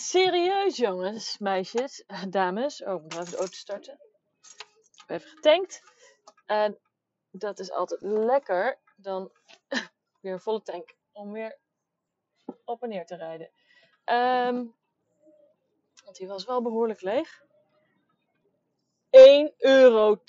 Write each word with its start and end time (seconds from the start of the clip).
Serieus 0.00 0.76
jongens, 0.76 1.38
meisjes, 1.38 2.04
dames. 2.28 2.82
Oh, 2.82 2.94
ik 2.94 3.02
moet 3.02 3.12
even 3.12 3.30
de 3.30 3.36
auto 3.36 3.52
starten. 3.52 3.98
Ik 4.42 5.04
heb 5.06 5.20
even 5.20 5.30
getankt. 5.30 5.82
En 6.46 6.78
dat 7.30 7.58
is 7.58 7.70
altijd 7.70 8.00
lekker. 8.02 8.78
Dan 8.96 9.32
weer 10.20 10.32
een 10.32 10.40
volle 10.40 10.62
tank 10.62 10.94
om 11.12 11.32
weer 11.32 11.58
op 12.64 12.82
en 12.82 12.88
neer 12.88 13.06
te 13.06 13.16
rijden. 13.16 13.50
Um, 14.04 14.74
want 16.04 16.16
die 16.16 16.28
was 16.28 16.44
wel 16.44 16.62
behoorlijk 16.62 17.00
leeg. 17.00 17.42
1,82,7 17.42 17.46
euro 19.56 20.20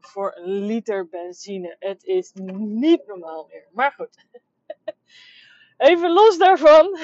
voor 0.00 0.36
een 0.36 0.50
liter 0.50 1.08
benzine. 1.08 1.76
Het 1.78 2.04
is 2.04 2.30
niet 2.34 3.06
normaal 3.06 3.46
meer. 3.46 3.68
Maar 3.72 3.92
goed. 3.92 4.26
Even 5.76 6.12
los 6.12 6.38
daarvan. 6.38 6.98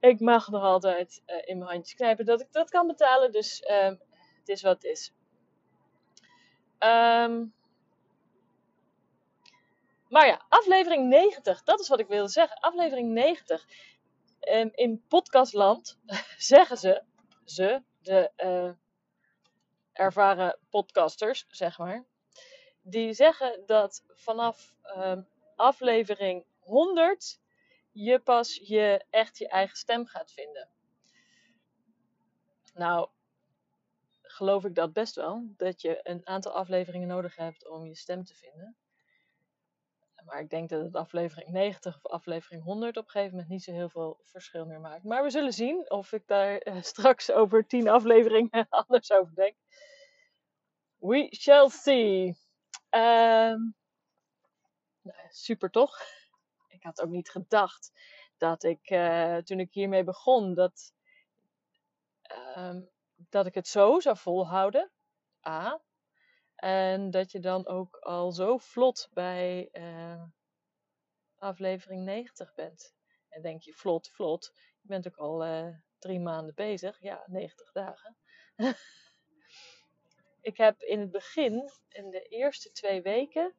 Ik 0.00 0.20
mag 0.20 0.48
nog 0.48 0.62
altijd 0.62 1.22
uh, 1.26 1.36
in 1.44 1.58
mijn 1.58 1.70
handjes 1.70 1.94
knijpen 1.94 2.24
dat 2.24 2.40
ik 2.40 2.52
dat 2.52 2.70
kan 2.70 2.86
betalen. 2.86 3.32
Dus 3.32 3.70
um, 3.70 4.00
het 4.38 4.48
is 4.48 4.62
wat 4.62 4.74
het 4.74 4.84
is. 4.84 5.12
Um, 6.78 7.54
maar 10.08 10.26
ja, 10.26 10.44
aflevering 10.48 11.08
90. 11.08 11.62
Dat 11.62 11.80
is 11.80 11.88
wat 11.88 12.00
ik 12.00 12.06
wilde 12.06 12.30
zeggen. 12.30 12.60
Aflevering 12.60 13.12
90. 13.12 13.66
Um, 14.40 14.70
in 14.74 15.04
podcastland 15.08 15.98
zeggen 16.36 16.76
ze, 16.76 17.02
ze, 17.44 17.82
de 18.02 18.30
uh, 18.36 18.72
ervaren 19.92 20.58
podcasters, 20.70 21.46
zeg 21.48 21.78
maar. 21.78 22.04
Die 22.82 23.12
zeggen 23.12 23.62
dat 23.66 24.04
vanaf 24.06 24.74
aflevering 25.56 26.44
100 26.58 27.40
je 28.04 28.18
pas 28.18 28.54
je 28.54 29.04
echt 29.10 29.38
je 29.38 29.48
eigen 29.48 29.76
stem 29.76 30.06
gaat 30.06 30.32
vinden. 30.32 30.68
Nou, 32.74 33.08
geloof 34.22 34.64
ik 34.64 34.74
dat 34.74 34.92
best 34.92 35.14
wel. 35.14 35.44
Dat 35.56 35.80
je 35.80 36.00
een 36.02 36.26
aantal 36.26 36.52
afleveringen 36.52 37.08
nodig 37.08 37.36
hebt 37.36 37.68
om 37.68 37.86
je 37.86 37.94
stem 37.94 38.24
te 38.24 38.34
vinden. 38.34 38.76
Maar 40.24 40.40
ik 40.40 40.50
denk 40.50 40.68
dat 40.68 40.84
het 40.84 40.96
aflevering 40.96 41.50
90 41.50 41.96
of 41.96 42.10
aflevering 42.10 42.62
100 42.62 42.96
op 42.96 43.04
een 43.04 43.10
gegeven 43.10 43.32
moment 43.32 43.50
niet 43.50 43.62
zo 43.62 43.72
heel 43.72 43.88
veel 43.88 44.20
verschil 44.22 44.66
meer 44.66 44.80
maakt. 44.80 45.04
Maar 45.04 45.22
we 45.22 45.30
zullen 45.30 45.52
zien 45.52 45.90
of 45.90 46.12
ik 46.12 46.26
daar 46.26 46.66
uh, 46.66 46.82
straks 46.92 47.32
over 47.32 47.66
10 47.66 47.88
afleveringen 47.88 48.66
anders 48.86 49.12
over 49.12 49.34
denk. 49.34 49.56
We 50.98 51.34
shall 51.40 51.68
see. 51.68 52.26
Um, 52.90 53.74
nou, 55.02 55.18
super 55.28 55.70
toch? 55.70 56.17
Ik 56.78 56.84
had 56.84 57.00
ook 57.02 57.10
niet 57.10 57.30
gedacht 57.30 57.92
dat 58.36 58.62
ik, 58.62 58.90
uh, 58.90 59.36
toen 59.36 59.60
ik 59.60 59.72
hiermee 59.72 60.04
begon, 60.04 60.54
dat, 60.54 60.92
uh, 62.36 62.76
dat 63.16 63.46
ik 63.46 63.54
het 63.54 63.68
zo 63.68 64.00
zou 64.00 64.16
volhouden. 64.16 64.90
A. 65.46 65.80
En 66.54 67.10
dat 67.10 67.32
je 67.32 67.40
dan 67.40 67.66
ook 67.66 67.96
al 67.96 68.32
zo 68.32 68.58
vlot 68.58 69.08
bij 69.12 69.68
uh, 69.72 70.22
aflevering 71.38 72.04
90 72.04 72.54
bent. 72.54 72.94
En 73.28 73.42
denk 73.42 73.62
je, 73.62 73.72
vlot, 73.72 74.10
vlot. 74.10 74.52
Je 74.80 74.88
bent 74.88 75.06
ook 75.06 75.16
al 75.16 75.46
uh, 75.46 75.68
drie 75.98 76.20
maanden 76.20 76.54
bezig. 76.54 77.00
Ja, 77.00 77.24
90 77.26 77.72
dagen. 77.72 78.16
ik 80.50 80.56
heb 80.56 80.82
in 80.82 81.00
het 81.00 81.10
begin, 81.10 81.70
in 81.88 82.10
de 82.10 82.22
eerste 82.22 82.72
twee 82.72 83.02
weken, 83.02 83.54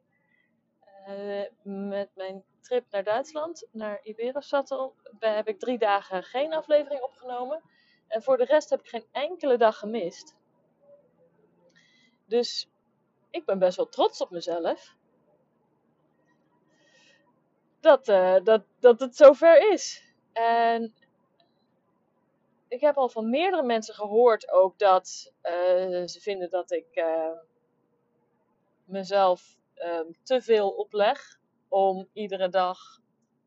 uh, 1.10 1.46
met 1.64 2.10
mijn 2.16 2.44
trip 2.62 2.86
naar 2.92 3.04
Duitsland, 3.04 3.68
naar 3.72 4.00
Iberosattel, 4.04 4.96
heb 5.20 5.48
ik 5.48 5.60
drie 5.60 5.78
dagen 5.78 6.24
geen 6.24 6.54
aflevering 6.54 7.02
opgenomen. 7.02 7.62
En 8.08 8.24
voor 8.24 8.38
de 8.38 8.46
rest 8.46 8.70
heb 8.70 8.80
ik 8.80 8.88
geen 8.88 9.06
enkele 9.12 9.58
dag 9.58 9.78
gemist. 9.78 10.36
Dus 12.26 12.70
ik 13.30 13.46
ben 13.46 13.60
best 13.60 13.78
wel 13.78 13.90
trots 13.90 14.22
op 14.22 14.30
mezelf. 14.30 14.96
Dat, 17.80 18.08
uh, 18.08 18.38
dat, 18.44 18.64
dat 18.80 19.00
het 19.00 19.16
zover 19.16 19.72
is. 19.72 20.14
En 20.34 20.94
ik 22.68 22.82
heb 22.82 22.98
al 22.98 23.10
van 23.10 23.30
meerdere 23.30 23.64
mensen 23.64 23.94
gehoord 23.94 24.52
ook 24.52 24.80
dat 24.80 25.34
uh, 25.44 26.08
ze 26.08 26.18
vinden 26.22 26.50
dat 26.50 26.72
ik 26.72 27.04
mezelf 28.86 29.59
um, 29.86 30.16
te 30.24 30.42
veel 30.42 30.70
opleg 30.70 31.40
om 31.68 32.10
iedere 32.14 32.50
dag 32.50 32.80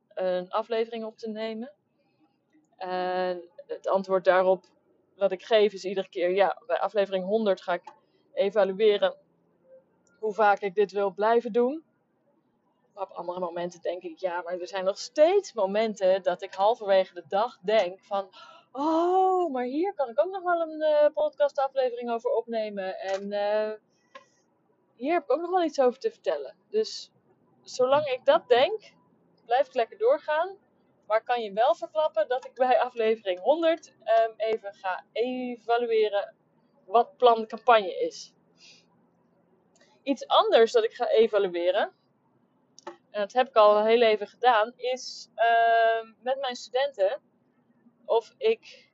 een 0.08 0.50
aflevering 0.50 1.04
op 1.04 1.16
te 1.18 1.28
nemen. 1.28 1.72
En 2.76 3.50
het 3.66 3.88
antwoord 3.88 4.24
daarop 4.24 4.64
dat 5.16 5.32
ik 5.32 5.42
geef 5.42 5.72
is 5.72 5.84
iedere 5.84 6.08
keer, 6.08 6.30
ja, 6.30 6.62
bij 6.66 6.78
aflevering 6.78 7.24
100 7.24 7.62
ga 7.62 7.72
ik 7.72 7.82
evalueren 8.32 9.16
hoe 10.18 10.34
vaak 10.34 10.60
ik 10.60 10.74
dit 10.74 10.92
wil 10.92 11.12
blijven 11.12 11.52
doen. 11.52 11.84
Maar 12.94 13.04
op 13.04 13.10
andere 13.10 13.40
momenten 13.40 13.80
denk 13.80 14.02
ik, 14.02 14.18
ja, 14.18 14.42
maar 14.42 14.58
er 14.58 14.68
zijn 14.68 14.84
nog 14.84 14.98
steeds 14.98 15.52
momenten 15.52 16.22
dat 16.22 16.42
ik 16.42 16.54
halverwege 16.54 17.14
de 17.14 17.24
dag 17.28 17.58
denk 17.58 18.00
van, 18.00 18.28
oh, 18.72 19.52
maar 19.52 19.64
hier 19.64 19.94
kan 19.94 20.08
ik 20.08 20.20
ook 20.20 20.32
nog 20.32 20.42
wel 20.42 20.60
een 20.60 20.80
uh, 20.80 21.06
podcastaflevering 21.14 22.10
over 22.10 22.30
opnemen. 22.30 22.98
En 22.98 23.32
uh, 23.32 23.72
hier 25.02 25.12
heb 25.12 25.22
ik 25.22 25.32
ook 25.32 25.40
nog 25.40 25.50
wel 25.50 25.64
iets 25.64 25.80
over 25.80 25.98
te 25.98 26.10
vertellen. 26.10 26.56
Dus 26.68 27.12
zolang 27.62 28.06
ik 28.06 28.24
dat 28.24 28.48
denk, 28.48 28.92
blijf 29.46 29.66
ik 29.66 29.74
lekker 29.74 29.98
doorgaan. 29.98 30.56
Maar 31.06 31.22
kan 31.22 31.42
je 31.42 31.52
wel 31.52 31.74
verklappen 31.74 32.28
dat 32.28 32.44
ik 32.44 32.54
bij 32.54 32.80
aflevering 32.80 33.40
100 33.40 33.88
um, 33.88 33.94
ehm, 34.04 34.32
even 34.36 34.74
ga 34.74 35.04
evalueren 35.12 36.34
wat 36.84 37.16
plan 37.16 37.46
campagne 37.46 38.00
is. 38.00 38.32
Iets 40.02 40.26
anders 40.26 40.72
dat 40.72 40.84
ik 40.84 40.94
ga 40.94 41.08
evalueren, 41.08 41.92
en 42.84 43.20
dat 43.20 43.32
heb 43.32 43.48
ik 43.48 43.54
al 43.54 43.84
heel 43.84 44.02
even 44.02 44.26
gedaan, 44.26 44.72
is 44.76 45.28
uh, 45.36 46.12
met 46.20 46.40
mijn 46.40 46.56
studenten 46.56 47.22
of 48.04 48.34
ik. 48.38 48.91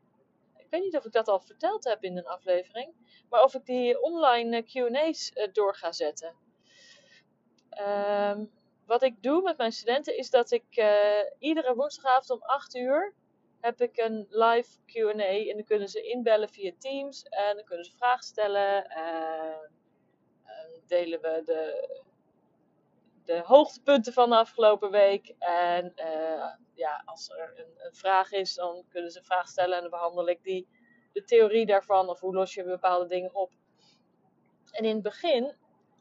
Ik 0.68 0.74
weet 0.74 0.82
niet 0.82 0.96
of 0.96 1.04
ik 1.04 1.12
dat 1.12 1.28
al 1.28 1.40
verteld 1.40 1.84
heb 1.84 2.04
in 2.04 2.16
een 2.16 2.26
aflevering, 2.26 2.94
maar 3.28 3.42
of 3.42 3.54
ik 3.54 3.64
die 3.64 4.02
online 4.02 4.56
eh, 4.56 4.62
QA's 4.64 5.30
uh, 5.34 5.52
door 5.52 5.74
ga 5.74 5.92
zetten. 5.92 6.34
Um, 7.80 8.50
wat 8.86 9.02
ik 9.02 9.22
doe 9.22 9.42
met 9.42 9.56
mijn 9.56 9.72
studenten 9.72 10.16
is 10.16 10.30
dat 10.30 10.50
ik 10.50 10.76
uh, 10.76 11.20
iedere 11.38 11.74
woensdagavond 11.74 12.30
om 12.30 12.42
8 12.42 12.74
uur 12.74 13.14
heb 13.60 13.80
ik 13.80 13.96
een 13.96 14.26
live 14.28 14.78
QA. 14.86 15.48
En 15.48 15.56
dan 15.56 15.64
kunnen 15.64 15.88
ze 15.88 16.02
inbellen 16.02 16.48
via 16.48 16.72
Teams 16.78 17.22
en 17.22 17.54
dan 17.56 17.64
kunnen 17.64 17.84
ze 17.84 17.96
vragen 17.96 18.24
stellen. 18.24 18.90
En, 18.90 19.70
en 20.44 20.82
delen 20.86 21.20
we 21.20 21.42
de, 21.44 21.88
de 23.24 23.40
hoogtepunten 23.44 24.12
van 24.12 24.30
de 24.30 24.36
afgelopen 24.36 24.90
week. 24.90 25.34
En 25.38 25.92
ja, 26.78 27.02
als 27.04 27.30
er 27.30 27.52
een, 27.56 27.86
een, 27.86 27.94
vraag 27.94 28.32
is, 28.32 28.54
dan 28.54 28.84
kunnen 28.88 29.10
ze 29.10 29.18
een 29.18 29.24
vraag 29.24 29.48
stellen 29.48 29.74
en 29.76 29.80
dan 29.80 29.90
behandel 29.90 30.28
ik 30.28 30.42
die, 30.42 30.68
de 31.12 31.24
theorie 31.24 31.66
daarvan 31.66 32.08
of 32.08 32.20
hoe 32.20 32.34
los 32.34 32.54
je 32.54 32.64
bepaalde 32.64 33.06
dingen 33.06 33.34
op. 33.34 33.52
En 34.70 34.84
in 34.84 34.94
het 34.94 35.02
begin 35.02 35.54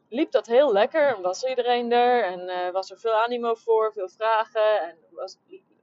liep 0.08 0.30
dat 0.30 0.46
heel 0.46 0.72
lekker. 0.72 1.20
Was 1.20 1.44
iedereen 1.44 1.92
er 1.92 2.24
en 2.24 2.40
uh, 2.40 2.70
was 2.70 2.90
er 2.90 2.98
veel 2.98 3.14
animo 3.14 3.54
voor, 3.54 3.92
veel 3.92 4.08
vragen. 4.08 4.80
En 4.82 4.98
was, 5.10 5.36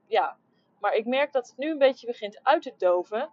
ja. 0.07 0.37
Maar 0.79 0.93
ik 0.95 1.05
merk 1.05 1.31
dat 1.31 1.47
het 1.47 1.57
nu 1.57 1.71
een 1.71 1.77
beetje 1.77 2.07
begint 2.07 2.39
uit 2.43 2.61
te 2.61 2.73
doven. 2.77 3.29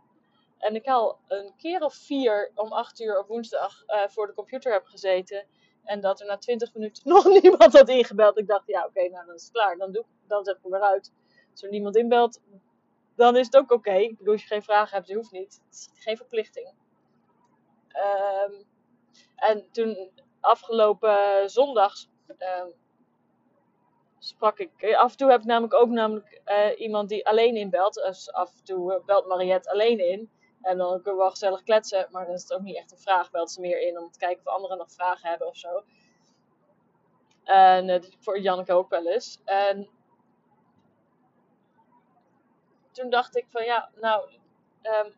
En 0.58 0.75
ik 0.75 0.87
al 0.87 1.19
een 1.29 1.55
keer 1.56 1.81
of 1.81 1.94
vier 1.94 2.50
om 2.55 2.73
acht 2.73 3.00
uur 3.00 3.19
op 3.19 3.26
woensdag 3.26 3.82
uh, 3.87 4.08
voor 4.08 4.26
de 4.26 4.35
computer 4.35 4.73
heb 4.73 4.85
gezeten. 4.85 5.47
En 5.85 6.00
dat 6.00 6.20
er 6.20 6.26
na 6.26 6.38
twintig 6.38 6.75
minuten 6.75 7.03
nog 7.15 7.25
niemand 7.25 7.73
had 7.73 7.88
ingebeld. 7.88 8.38
Ik 8.38 8.47
dacht, 8.47 8.67
ja 8.67 8.85
oké, 8.85 9.08
nou 9.08 9.26
dan 9.26 9.35
is 9.35 9.43
het 9.43 9.53
klaar. 9.53 9.76
Dan, 9.76 9.93
doe, 9.93 10.05
dan 10.26 10.44
zet 10.44 10.56
ik 10.56 10.62
hem 10.62 10.75
eruit. 10.75 11.12
Als 11.53 11.63
er 11.63 11.71
niemand 11.71 11.97
inbelt, 11.97 12.41
dan 13.17 13.37
is 13.37 13.47
het 13.47 13.57
ook 13.57 13.71
oké. 13.71 13.93
Ik 13.93 14.19
bedoel, 14.19 14.33
als 14.33 14.43
je 14.43 14.49
geen 14.49 14.63
vragen 14.63 14.97
hebt, 14.97 15.07
dat 15.07 15.17
hoeft 15.17 15.33
niet. 15.33 15.61
Het 15.65 15.75
is 15.75 16.03
geen 16.03 16.17
verplichting. 16.17 16.75
Um, 18.49 18.65
en 19.37 19.71
toen 19.71 20.11
afgelopen 20.41 21.51
zondag 21.51 21.95
uh, 22.39 22.65
sprak 24.19 24.59
ik. 24.59 24.95
Af 24.95 25.11
en 25.11 25.17
toe 25.17 25.31
heb 25.31 25.41
ik 25.41 25.47
namelijk 25.47 25.75
ook 25.75 25.89
namelijk, 25.89 26.41
uh, 26.47 26.81
iemand 26.81 27.09
die 27.09 27.27
alleen 27.27 27.57
inbelt. 27.57 27.95
Dus 27.95 28.33
af 28.33 28.55
en 28.55 28.65
toe 28.65 29.03
belt 29.07 29.27
Mariette 29.27 29.71
alleen 29.71 29.99
in. 29.99 30.31
En 30.63 30.79
dan 30.79 30.93
kunnen 30.93 31.13
we 31.13 31.17
wel 31.19 31.31
gezellig 31.31 31.63
kletsen. 31.63 32.09
Maar 32.11 32.27
dan 32.27 32.35
is 32.35 32.43
het 32.43 32.53
ook 32.53 32.63
niet 32.63 32.77
echt 32.77 32.93
een 32.93 32.99
vraag. 32.99 33.31
Belt 33.31 33.51
ze 33.51 33.61
meer 33.61 33.81
in 33.81 33.99
om 33.99 34.11
te 34.11 34.19
kijken 34.19 34.47
of 34.47 34.53
anderen 34.53 34.79
nog 34.79 34.93
vragen 34.93 35.29
hebben 35.29 35.47
of 35.47 35.57
zo. 35.57 35.83
En 37.45 38.05
voor 38.21 38.41
Janneke 38.41 38.73
ook 38.73 38.91
wel 38.91 39.07
eens. 39.07 39.41
En 39.45 39.89
toen 42.93 43.11
dacht 43.11 43.37
ik 43.37 43.47
van 43.50 43.65
ja, 43.65 43.91
nou. 43.94 44.31
Um, 44.83 45.15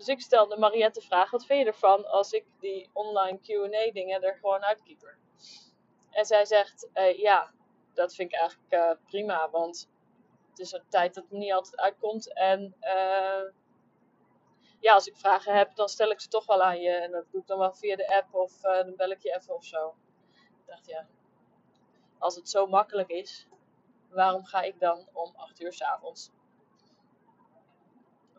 dus 0.00 0.08
ik 0.08 0.20
stelde 0.20 0.58
Mariette 0.58 1.00
de 1.00 1.06
vraag: 1.06 1.30
wat 1.30 1.46
vind 1.46 1.60
je 1.60 1.66
ervan 1.66 2.06
als 2.06 2.32
ik 2.32 2.44
die 2.60 2.90
online 2.92 3.38
QA 3.38 3.92
dingen 3.92 4.22
er 4.22 4.34
gewoon 4.34 4.64
uitkieper? 4.64 5.18
En 6.10 6.24
zij 6.24 6.44
zegt: 6.44 6.88
uh, 6.94 7.18
ja, 7.18 7.52
dat 7.94 8.14
vind 8.14 8.32
ik 8.32 8.38
eigenlijk 8.38 8.72
uh, 8.72 9.06
prima, 9.06 9.50
want 9.50 9.90
het 10.48 10.58
is 10.58 10.72
een 10.72 10.84
tijd 10.88 11.14
dat 11.14 11.24
het 11.24 11.32
niet 11.32 11.52
altijd 11.52 11.76
uitkomt. 11.76 12.32
En 12.34 12.76
uh, 12.80 13.42
ja, 14.80 14.94
als 14.94 15.06
ik 15.06 15.16
vragen 15.16 15.54
heb, 15.54 15.74
dan 15.74 15.88
stel 15.88 16.10
ik 16.10 16.20
ze 16.20 16.28
toch 16.28 16.46
wel 16.46 16.62
aan 16.62 16.80
je. 16.80 16.90
En 16.90 17.10
dat 17.10 17.30
doe 17.30 17.40
ik 17.40 17.46
dan 17.46 17.58
wel 17.58 17.72
via 17.72 17.96
de 17.96 18.16
app 18.16 18.34
of 18.34 18.60
dan 18.60 18.96
bel 18.96 19.10
ik 19.10 19.22
je 19.22 19.34
even 19.34 19.54
of 19.54 19.64
zo. 19.64 19.94
Ik 20.32 20.66
dacht 20.66 20.86
ja, 20.86 21.06
als 22.18 22.34
het 22.34 22.48
zo 22.48 22.66
makkelijk 22.66 23.08
is, 23.08 23.46
waarom 24.08 24.44
ga 24.44 24.62
ik 24.62 24.80
dan 24.80 25.08
om 25.12 25.32
8 25.36 25.60
uur 25.60 25.72
s 25.72 25.82
avonds 25.82 26.30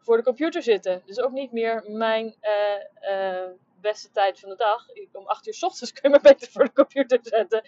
voor 0.01 0.17
de 0.17 0.23
computer 0.23 0.61
zitten? 0.61 1.01
Dus 1.05 1.19
ook 1.19 1.31
niet 1.31 1.51
meer 1.51 1.83
mijn 1.87 2.35
uh, 2.41 3.11
uh, 3.11 3.49
beste 3.81 4.11
tijd 4.11 4.39
van 4.39 4.49
de 4.49 4.55
dag. 4.55 4.85
Om 5.11 5.27
8 5.27 5.47
uur 5.47 5.53
s 5.53 5.63
ochtends 5.63 5.91
kun 6.01 6.11
je 6.11 6.15
me 6.15 6.21
beter 6.21 6.51
voor 6.51 6.63
de 6.63 6.73
computer 6.73 7.19
zetten. 7.21 7.63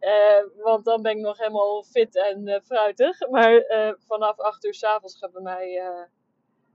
Uh, 0.00 0.62
want 0.64 0.84
dan 0.84 1.02
ben 1.02 1.12
ik 1.12 1.22
nog 1.22 1.38
helemaal 1.38 1.82
fit 1.82 2.16
en 2.16 2.62
fruitig. 2.64 3.28
Maar 3.28 3.64
vanaf 4.06 4.38
8 4.38 4.64
uur 4.64 4.74
s 4.74 4.84
avonds 4.84 5.18
gaat 5.18 5.32
bij 5.32 5.42
mij 5.42 5.82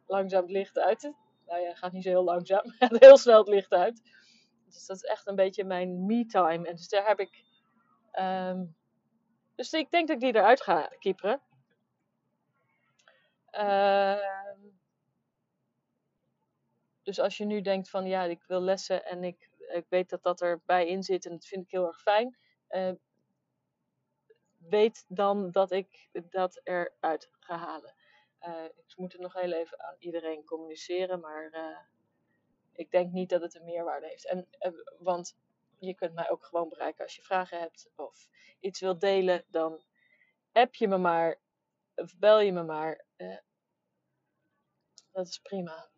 langzaam 0.07 0.41
het 0.41 0.51
licht 0.51 0.79
uit. 0.79 1.13
Nou 1.45 1.61
ja, 1.61 1.73
gaat 1.73 1.91
niet 1.91 2.03
zo 2.03 2.09
heel 2.09 2.23
langzaam. 2.23 2.69
gaat 2.79 2.99
heel 2.99 3.17
snel 3.17 3.37
het 3.37 3.47
licht 3.47 3.73
uit. 3.73 4.01
Dus 4.65 4.85
dat 4.85 4.95
is 4.95 5.03
echt 5.03 5.27
een 5.27 5.35
beetje 5.35 5.63
mijn 5.63 6.05
me-time. 6.05 6.67
En 6.67 6.75
dus 6.75 6.89
daar 6.89 7.07
heb 7.07 7.19
ik. 7.19 7.43
Um, 8.19 8.75
dus 9.55 9.73
ik 9.73 9.91
denk 9.91 10.07
dat 10.07 10.15
ik 10.15 10.21
die 10.21 10.41
eruit 10.41 10.61
ga 10.61 10.91
kieperen. 10.99 11.41
Uh, 13.51 14.17
dus 17.09 17.19
als 17.19 17.37
je 17.37 17.45
nu 17.45 17.61
denkt 17.61 17.89
van 17.89 18.05
ja, 18.05 18.23
ik 18.23 18.43
wil 18.43 18.61
lessen 18.61 19.05
en 19.05 19.23
ik, 19.23 19.49
ik 19.57 19.85
weet 19.89 20.09
dat 20.09 20.23
dat 20.23 20.41
erbij 20.41 20.87
in 20.87 21.03
zit 21.03 21.25
en 21.25 21.31
dat 21.31 21.45
vind 21.45 21.63
ik 21.63 21.71
heel 21.71 21.87
erg 21.87 22.01
fijn. 22.01 22.37
Uh, 22.69 22.91
weet 24.57 25.05
dan 25.07 25.51
dat 25.51 25.71
ik 25.71 26.09
dat 26.29 26.61
eruit 26.63 27.29
ga 27.39 27.57
halen. 27.57 27.93
Uh, 28.41 28.63
ik 28.63 28.97
moet 28.97 29.11
het 29.11 29.21
nog 29.21 29.33
heel 29.33 29.51
even 29.51 29.83
aan 29.83 29.95
iedereen 29.99 30.45
communiceren, 30.45 31.19
maar 31.19 31.49
uh, 31.53 31.79
ik 32.73 32.91
denk 32.91 33.11
niet 33.11 33.29
dat 33.29 33.41
het 33.41 33.55
een 33.55 33.65
meerwaarde 33.65 34.07
heeft. 34.07 34.27
En, 34.27 34.47
want 34.99 35.37
je 35.79 35.93
kunt 35.93 36.13
mij 36.13 36.29
ook 36.29 36.45
gewoon 36.45 36.69
bereiken 36.69 37.03
als 37.03 37.15
je 37.15 37.21
vragen 37.21 37.59
hebt 37.59 37.89
of 37.95 38.27
iets 38.59 38.79
wilt 38.79 39.01
delen, 39.01 39.43
dan 39.47 39.83
app 40.51 40.75
je 40.75 40.87
me 40.87 40.97
maar 40.97 41.39
of 41.95 42.17
bel 42.17 42.39
je 42.39 42.51
me 42.51 42.63
maar. 42.63 43.05
dat 45.11 45.27
is 45.27 45.39
prima. 45.39 45.88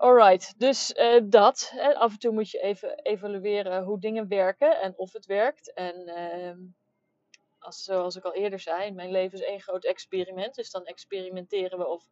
Alright, 0.00 0.54
dus 0.58 0.94
uh, 0.96 1.20
dat. 1.24 1.72
Af 1.94 2.12
en 2.12 2.18
toe 2.18 2.32
moet 2.32 2.50
je 2.50 2.60
even 2.60 2.98
evalueren 3.02 3.82
hoe 3.82 4.00
dingen 4.00 4.28
werken 4.28 4.80
en 4.80 4.94
of 4.96 5.12
het 5.12 5.26
werkt. 5.26 5.72
En 5.72 6.08
uh, 6.08 6.66
als, 7.58 7.84
zoals 7.84 8.16
ik 8.16 8.24
al 8.24 8.34
eerder 8.34 8.60
zei, 8.60 8.92
mijn 8.92 9.10
leven 9.10 9.38
is 9.38 9.44
één 9.44 9.60
groot 9.60 9.84
experiment. 9.84 10.54
Dus 10.54 10.70
dan 10.70 10.84
experimenteren 10.84 11.78
we 11.78 11.86
of 11.86 12.08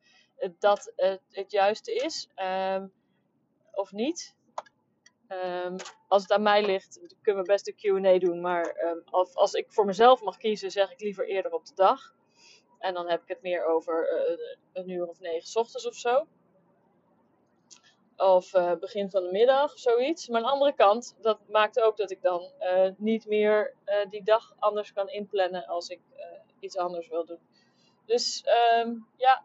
dat 0.59 0.93
het, 1.31 1.51
juiste 1.51 1.95
is 1.95 2.29
um, 2.37 2.93
of 3.73 3.93
niet. 3.93 4.35
Um, 5.29 5.77
als 6.09 6.23
het 6.23 6.33
aan 6.33 6.43
mij 6.43 6.65
ligt, 6.67 7.17
kunnen 7.23 7.43
we 7.43 7.49
best 7.49 7.69
een 7.69 8.03
QA 8.03 8.19
doen. 8.19 8.41
Maar 8.41 8.97
als, 9.05 9.35
als, 9.35 9.53
ik 9.53 9.73
voor 9.73 9.85
mezelf 9.85 10.23
mag 10.23 10.37
kiezen, 10.37 10.71
zeg 10.71 10.93
ik 10.93 11.01
liever 11.01 11.29
eerder 11.29 11.53
op 11.53 11.67
de 11.67 11.75
dag. 11.75 12.15
En 12.79 12.95
dan 12.95 13.09
heb 13.09 13.23
ik 13.23 13.29
het 13.29 13.43
meer 13.43 13.65
over 13.65 14.29
uh, 14.31 14.39
een 14.73 14.91
uur 14.91 15.09
of 15.09 15.21
negen 15.21 15.61
ochtends 15.61 15.87
of 15.87 15.95
zo 15.95 16.27
of 18.19 18.55
uh, 18.55 18.73
begin 18.75 19.11
van 19.11 19.23
de 19.23 19.31
middag, 19.31 19.79
zoiets. 19.79 20.29
Maar 20.29 20.41
aan 20.41 20.47
de 20.47 20.53
andere 20.53 20.75
kant, 20.75 21.17
dat 21.21 21.39
maakt 21.49 21.81
ook 21.81 21.97
dat 21.97 22.11
ik 22.11 22.23
dan 22.23 22.53
uh, 22.61 22.91
niet 22.97 23.27
meer 23.27 23.75
uh, 23.87 24.11
die 24.11 24.23
dag 24.23 24.55
anders 24.59 24.93
kan 24.93 25.09
inplannen 25.09 25.67
als 25.67 25.89
ik 25.89 26.01
iets 26.61 26.77
anders 26.77 27.09
wil 27.09 27.25
doen. 27.25 27.39
Dus 28.07 28.45
um, 28.77 29.07
ja, 29.17 29.45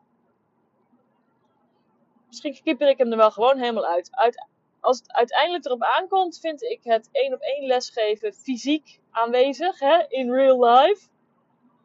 misschien 2.28 2.64
kipper 2.64 2.88
ik 2.88 2.98
hem 2.98 3.12
er 3.12 3.18
wel 3.18 3.31
gewoon 3.31 3.58
helemaal 3.58 3.86
uit. 3.86 4.10
uit. 4.12 4.48
Als 4.80 4.98
het 4.98 5.14
uiteindelijk 5.14 5.66
erop 5.66 5.84
aankomt, 5.84 6.40
vind 6.40 6.62
ik 6.62 6.84
het 6.84 7.10
één 7.12 7.34
op 7.34 7.40
één 7.40 7.66
lesgeven 7.66 8.34
fysiek 8.34 9.00
aanwezig, 9.12 9.80
hè, 9.80 10.06
in 10.08 10.31
real 10.31 10.66
life. 10.66 11.08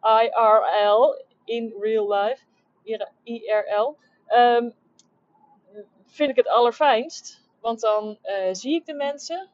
IRL, 0.03 1.25
in 1.45 1.75
real 1.81 2.13
life. 2.13 2.43
IRL. 3.23 3.97
Um, 4.29 4.75
vind 6.09 6.31
ik 6.31 6.37
het 6.37 6.49
allerfijnst. 6.49 7.47
Want 7.61 7.81
dan 7.81 8.19
uh, 8.23 8.49
zie 8.53 8.75
ik 8.75 8.87
de 8.87 8.95
mensen. 8.95 9.51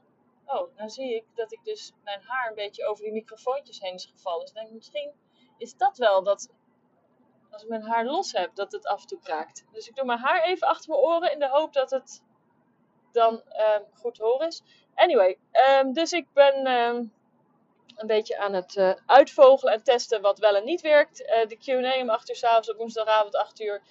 Oh, 0.46 0.76
dan 0.76 0.90
zie 0.90 1.14
ik 1.14 1.24
dat 1.34 1.52
ik 1.52 1.60
dus 1.64 1.92
mijn 2.04 2.20
haar 2.22 2.48
een 2.48 2.54
beetje 2.54 2.86
over 2.86 3.04
die 3.04 3.12
microfoontjes 3.12 3.80
heen 3.80 3.94
is 3.94 4.04
gevallen. 4.04 4.40
Dus 4.40 4.52
denk 4.52 4.68
ik, 4.68 4.74
misschien 4.74 5.12
is 5.58 5.76
dat 5.76 5.96
wel 5.96 6.22
dat 6.22 6.48
als 7.50 7.62
ik 7.62 7.68
mijn 7.68 7.82
haar 7.82 8.04
los 8.04 8.32
heb, 8.32 8.54
dat 8.54 8.72
het 8.72 8.86
af 8.86 9.00
en 9.00 9.06
toe. 9.06 9.20
Dus 9.72 9.88
ik 9.88 9.94
doe 9.94 10.04
mijn 10.04 10.18
haar 10.18 10.42
even 10.42 10.68
achter 10.68 10.90
mijn 10.90 11.02
oren 11.02 11.32
in 11.32 11.38
de 11.38 11.48
hoop 11.48 11.72
dat 11.72 11.90
het 11.90 12.22
dan 13.12 13.34
um, 13.34 13.84
goed 13.94 14.18
horen 14.18 14.46
is. 14.46 14.62
Anyway, 14.94 15.38
um, 15.70 15.92
dus 15.92 16.12
ik 16.12 16.26
ben 16.32 16.66
um, 16.66 17.12
een 17.96 18.06
beetje 18.06 18.38
aan 18.38 18.52
het 18.52 18.76
uh, 18.76 18.92
uitvogelen 19.06 19.74
en 19.74 19.82
testen 19.82 20.20
wat 20.20 20.38
wel 20.38 20.56
en 20.56 20.64
niet 20.64 20.80
werkt. 20.80 21.20
Uh, 21.20 21.46
de 21.46 21.56
Q&A 21.56 22.00
om 22.00 22.10
8 22.10 22.28
uur 22.28 22.36
s'avonds 22.36 22.70
op 22.70 22.76
woensdagavond 22.76 23.36
8 23.36 23.60
uur. 23.60 23.82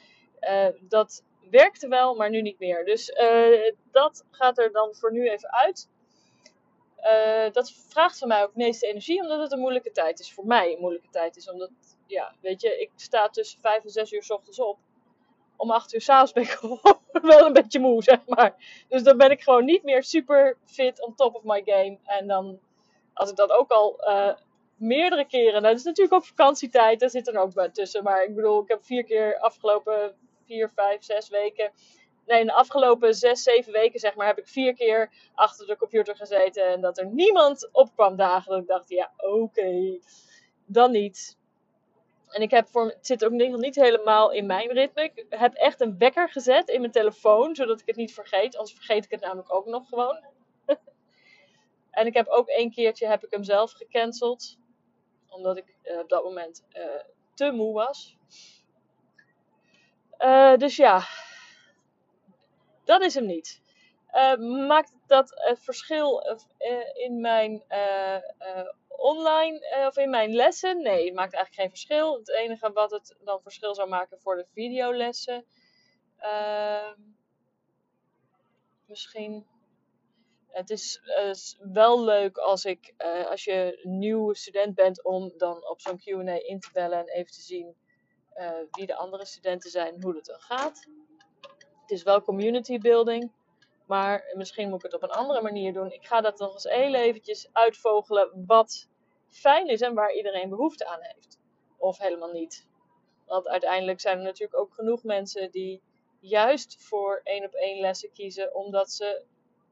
Dat 0.79 1.23
werkte 1.49 1.87
wel, 1.87 2.15
maar 2.15 2.29
nu 2.29 2.41
niet 2.41 2.59
meer. 2.59 2.85
Dus 2.85 3.09
uh, 3.09 3.71
dat 3.91 4.25
gaat 4.31 4.57
er 4.57 4.71
dan 4.71 4.95
voor 4.95 5.11
nu 5.11 5.29
even 5.29 5.51
uit. 5.53 5.89
Uh, 7.03 7.51
dat 7.51 7.71
vraagt 7.71 8.17
van 8.17 8.27
mij 8.27 8.43
ook 8.43 8.55
meeste 8.55 8.87
energie, 8.87 9.21
omdat 9.21 9.39
het 9.39 9.51
een 9.51 9.59
moeilijke 9.59 9.91
tijd 9.91 10.19
is. 10.19 10.33
Voor 10.33 10.45
mij 10.45 10.73
een 10.73 10.79
moeilijke 10.79 11.09
tijd 11.09 11.35
is. 11.35 11.49
Omdat, 11.49 11.69
ja, 12.07 12.35
weet 12.41 12.61
je, 12.61 12.79
ik 12.79 12.91
sta 12.95 13.29
tussen 13.29 13.59
5 13.59 13.83
en 13.83 13.89
6 13.89 14.11
uur 14.11 14.23
s 14.23 14.31
ochtends 14.31 14.59
op. 14.59 14.77
Om 15.55 15.71
8 15.71 15.93
uur 15.93 16.01
s'avonds 16.01 16.31
ben 16.31 16.43
ik 16.43 16.49
gewoon 16.49 16.99
wel 17.21 17.45
een 17.45 17.53
beetje 17.53 17.79
moe, 17.79 18.03
zeg 18.03 18.19
maar. 18.25 18.83
Dus 18.89 19.03
dan 19.03 19.17
ben 19.17 19.31
ik 19.31 19.41
gewoon 19.41 19.65
niet 19.65 19.83
meer 19.83 20.03
super 20.03 20.57
fit 20.65 21.05
on 21.05 21.15
top 21.15 21.35
of 21.35 21.43
my 21.43 21.61
game. 21.65 21.97
En 22.03 22.27
dan, 22.27 22.59
als 23.13 23.29
ik 23.29 23.35
dat 23.35 23.51
ook 23.51 23.71
al 23.71 23.99
uh, 24.07 24.33
meerdere 24.75 25.25
keren. 25.25 25.61
Nou, 25.61 25.63
dat 25.63 25.77
is 25.77 25.83
natuurlijk 25.83 26.15
ook 26.15 26.25
vakantietijd, 26.25 26.99
daar 26.99 27.09
zit 27.09 27.27
er 27.27 27.37
ook 27.37 27.53
bij 27.53 27.69
tussen. 27.69 28.03
Maar 28.03 28.23
ik 28.23 28.35
bedoel, 28.35 28.61
ik 28.61 28.67
heb 28.67 28.83
vier 28.85 29.03
keer 29.03 29.39
afgelopen 29.39 30.15
vier, 30.45 30.69
vijf, 30.69 31.03
zes 31.03 31.29
weken. 31.29 31.71
Nee, 32.25 32.39
in 32.39 32.45
de 32.45 32.53
afgelopen 32.53 33.13
zes, 33.15 33.43
zeven 33.43 33.71
weken 33.71 33.99
zeg 33.99 34.15
maar, 34.15 34.27
heb 34.27 34.37
ik 34.37 34.47
vier 34.47 34.73
keer 34.73 35.11
achter 35.33 35.67
de 35.67 35.77
computer 35.77 36.15
gezeten. 36.15 36.65
En 36.65 36.81
dat 36.81 36.97
er 36.97 37.05
niemand 37.05 37.69
opkwam 37.71 38.15
dagen. 38.15 38.51
Dat 38.51 38.61
ik 38.61 38.67
dacht, 38.67 38.89
ja, 38.89 39.11
oké, 39.17 39.99
dan 40.65 40.91
niet. 40.91 41.37
En 42.33 42.41
ik 42.41 42.51
heb 42.51 42.67
voor, 42.67 42.85
het 42.85 43.05
zit 43.07 43.25
ook 43.25 43.31
nog 43.31 43.59
niet 43.59 43.75
helemaal 43.75 44.31
in 44.31 44.45
mijn 44.45 44.71
ritme. 44.71 45.03
Ik 45.03 45.25
heb 45.29 45.53
echt 45.53 45.81
een 45.81 45.97
wekker 45.97 46.29
gezet 46.29 46.69
in 46.69 46.79
mijn 46.79 46.91
telefoon, 46.91 47.55
zodat 47.55 47.79
ik 47.79 47.87
het 47.87 47.95
niet 47.95 48.13
vergeet. 48.13 48.57
Anders 48.57 48.75
vergeet 48.75 49.05
ik 49.05 49.11
het 49.11 49.21
namelijk 49.21 49.53
ook 49.53 49.65
nog 49.65 49.87
gewoon. 49.89 50.25
en 51.91 52.05
ik 52.05 52.13
heb 52.13 52.27
ook 52.27 52.47
één 52.47 52.71
keertje 52.71 53.07
heb 53.07 53.23
ik 53.23 53.31
hem 53.31 53.43
zelf 53.43 53.71
gecanceld. 53.71 54.57
Omdat 55.29 55.57
ik 55.57 55.75
uh, 55.83 55.99
op 55.99 56.09
dat 56.09 56.23
moment 56.23 56.63
uh, 56.77 56.83
te 57.33 57.51
moe 57.51 57.73
was. 57.73 58.17
Uh, 60.23 60.57
dus 60.57 60.75
ja, 60.75 61.07
dat 62.83 63.01
is 63.01 63.13
hem 63.13 63.25
niet. 63.25 63.61
Uh, 64.13 64.35
maakt 64.67 64.93
dat 65.07 65.31
het 65.35 65.59
verschil 65.63 66.39
uh, 66.57 66.81
in 66.93 67.21
mijn 67.21 67.63
online 68.87 69.85
of 69.87 69.97
in 69.97 70.09
mijn 70.09 70.33
lessen? 70.33 70.81
Nee, 70.81 71.05
het 71.05 71.13
maakt 71.13 71.33
eigenlijk 71.33 71.55
geen 71.55 71.69
verschil. 71.69 72.17
Het 72.17 72.29
enige 72.29 72.71
wat 72.71 72.91
het 72.91 73.15
dan 73.23 73.41
verschil 73.41 73.75
zou 73.75 73.89
maken 73.89 74.19
voor 74.19 74.35
de 74.35 74.45
videolessen. 74.53 75.45
Ehm, 76.17 76.99
misschien. 78.85 79.47
Het 80.47 80.69
is 80.69 81.01
wel 81.73 82.03
leuk 82.03 82.37
als 82.37 82.65
ik, 82.65 82.93
als 83.29 83.43
je 83.43 83.79
nieuwe 83.83 84.35
student 84.35 84.75
bent, 84.75 85.03
om 85.03 85.33
dan 85.37 85.69
op 85.69 85.81
zo'n 85.81 85.99
QA 85.99 86.43
in 86.43 86.59
te 86.59 86.69
bellen 86.73 86.99
en 86.99 87.07
even 87.07 87.31
te 87.31 87.41
zien 87.41 87.75
uh, 88.37 88.51
wie 88.71 88.85
de 88.85 88.95
andere 88.95 89.25
studenten 89.25 89.69
zijn, 89.69 90.03
hoe 90.03 90.15
het 90.15 90.25
dan 90.25 90.39
gaat. 90.39 90.87
Het 91.81 91.91
is 91.91 92.03
wel 92.03 92.21
community 92.21 92.77
building, 92.77 93.31
maar 93.85 94.33
misschien 94.33 94.69
moet 94.69 94.85
ik 94.85 94.91
het 94.91 95.01
op 95.01 95.09
een 95.09 95.17
andere 95.17 95.41
manier 95.41 95.73
doen. 95.73 95.91
Ik 95.91 96.05
ga 96.05 96.21
dat 96.21 96.39
nog 96.39 96.53
eens 96.53 96.63
heel 96.63 96.93
eventjes 96.93 97.49
uitvogelen. 97.51 98.43
Wat 98.45 98.89
fijn 99.29 99.67
is 99.67 99.81
en 99.81 99.93
waar 99.93 100.13
iedereen 100.13 100.49
behoefte 100.49 100.85
aan 100.85 101.01
heeft. 101.01 101.39
Of 101.77 101.97
helemaal 101.97 102.31
niet. 102.31 102.67
Want 103.25 103.47
uiteindelijk 103.47 103.99
zijn 103.99 104.17
er 104.17 104.23
natuurlijk 104.23 104.59
ook 104.59 104.73
genoeg 104.73 105.03
mensen 105.03 105.51
die 105.51 105.81
juist 106.19 106.83
voor 106.83 107.21
één 107.23 107.45
op 107.45 107.53
één 107.53 107.79
lessen 107.79 108.11
kiezen, 108.11 108.55
omdat 108.55 108.91
ze 108.91 109.25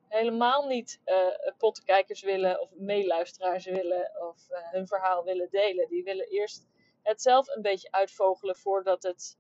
helemaal 0.08 0.68
niet 0.68 1.02
uh, 1.06 1.52
pottenkijkers 1.58 2.22
willen 2.22 2.62
of 2.62 2.70
meeluisteraars 2.74 3.66
willen 3.66 4.12
of 4.30 4.48
uh, 4.50 4.58
hun 4.72 4.88
verhaal 4.88 5.24
willen 5.24 5.48
delen. 5.50 5.88
Die 5.88 6.04
willen 6.04 6.28
eerst 6.28 6.68
het 7.04 7.22
zelf 7.22 7.48
een 7.48 7.62
beetje 7.62 7.92
uitvogelen 7.92 8.56
voordat, 8.56 9.04
het, 9.04 9.38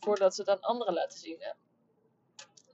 voordat 0.00 0.34
ze 0.34 0.40
het 0.40 0.50
aan 0.50 0.60
anderen 0.60 0.94
laten 0.94 1.18
zien. 1.18 1.42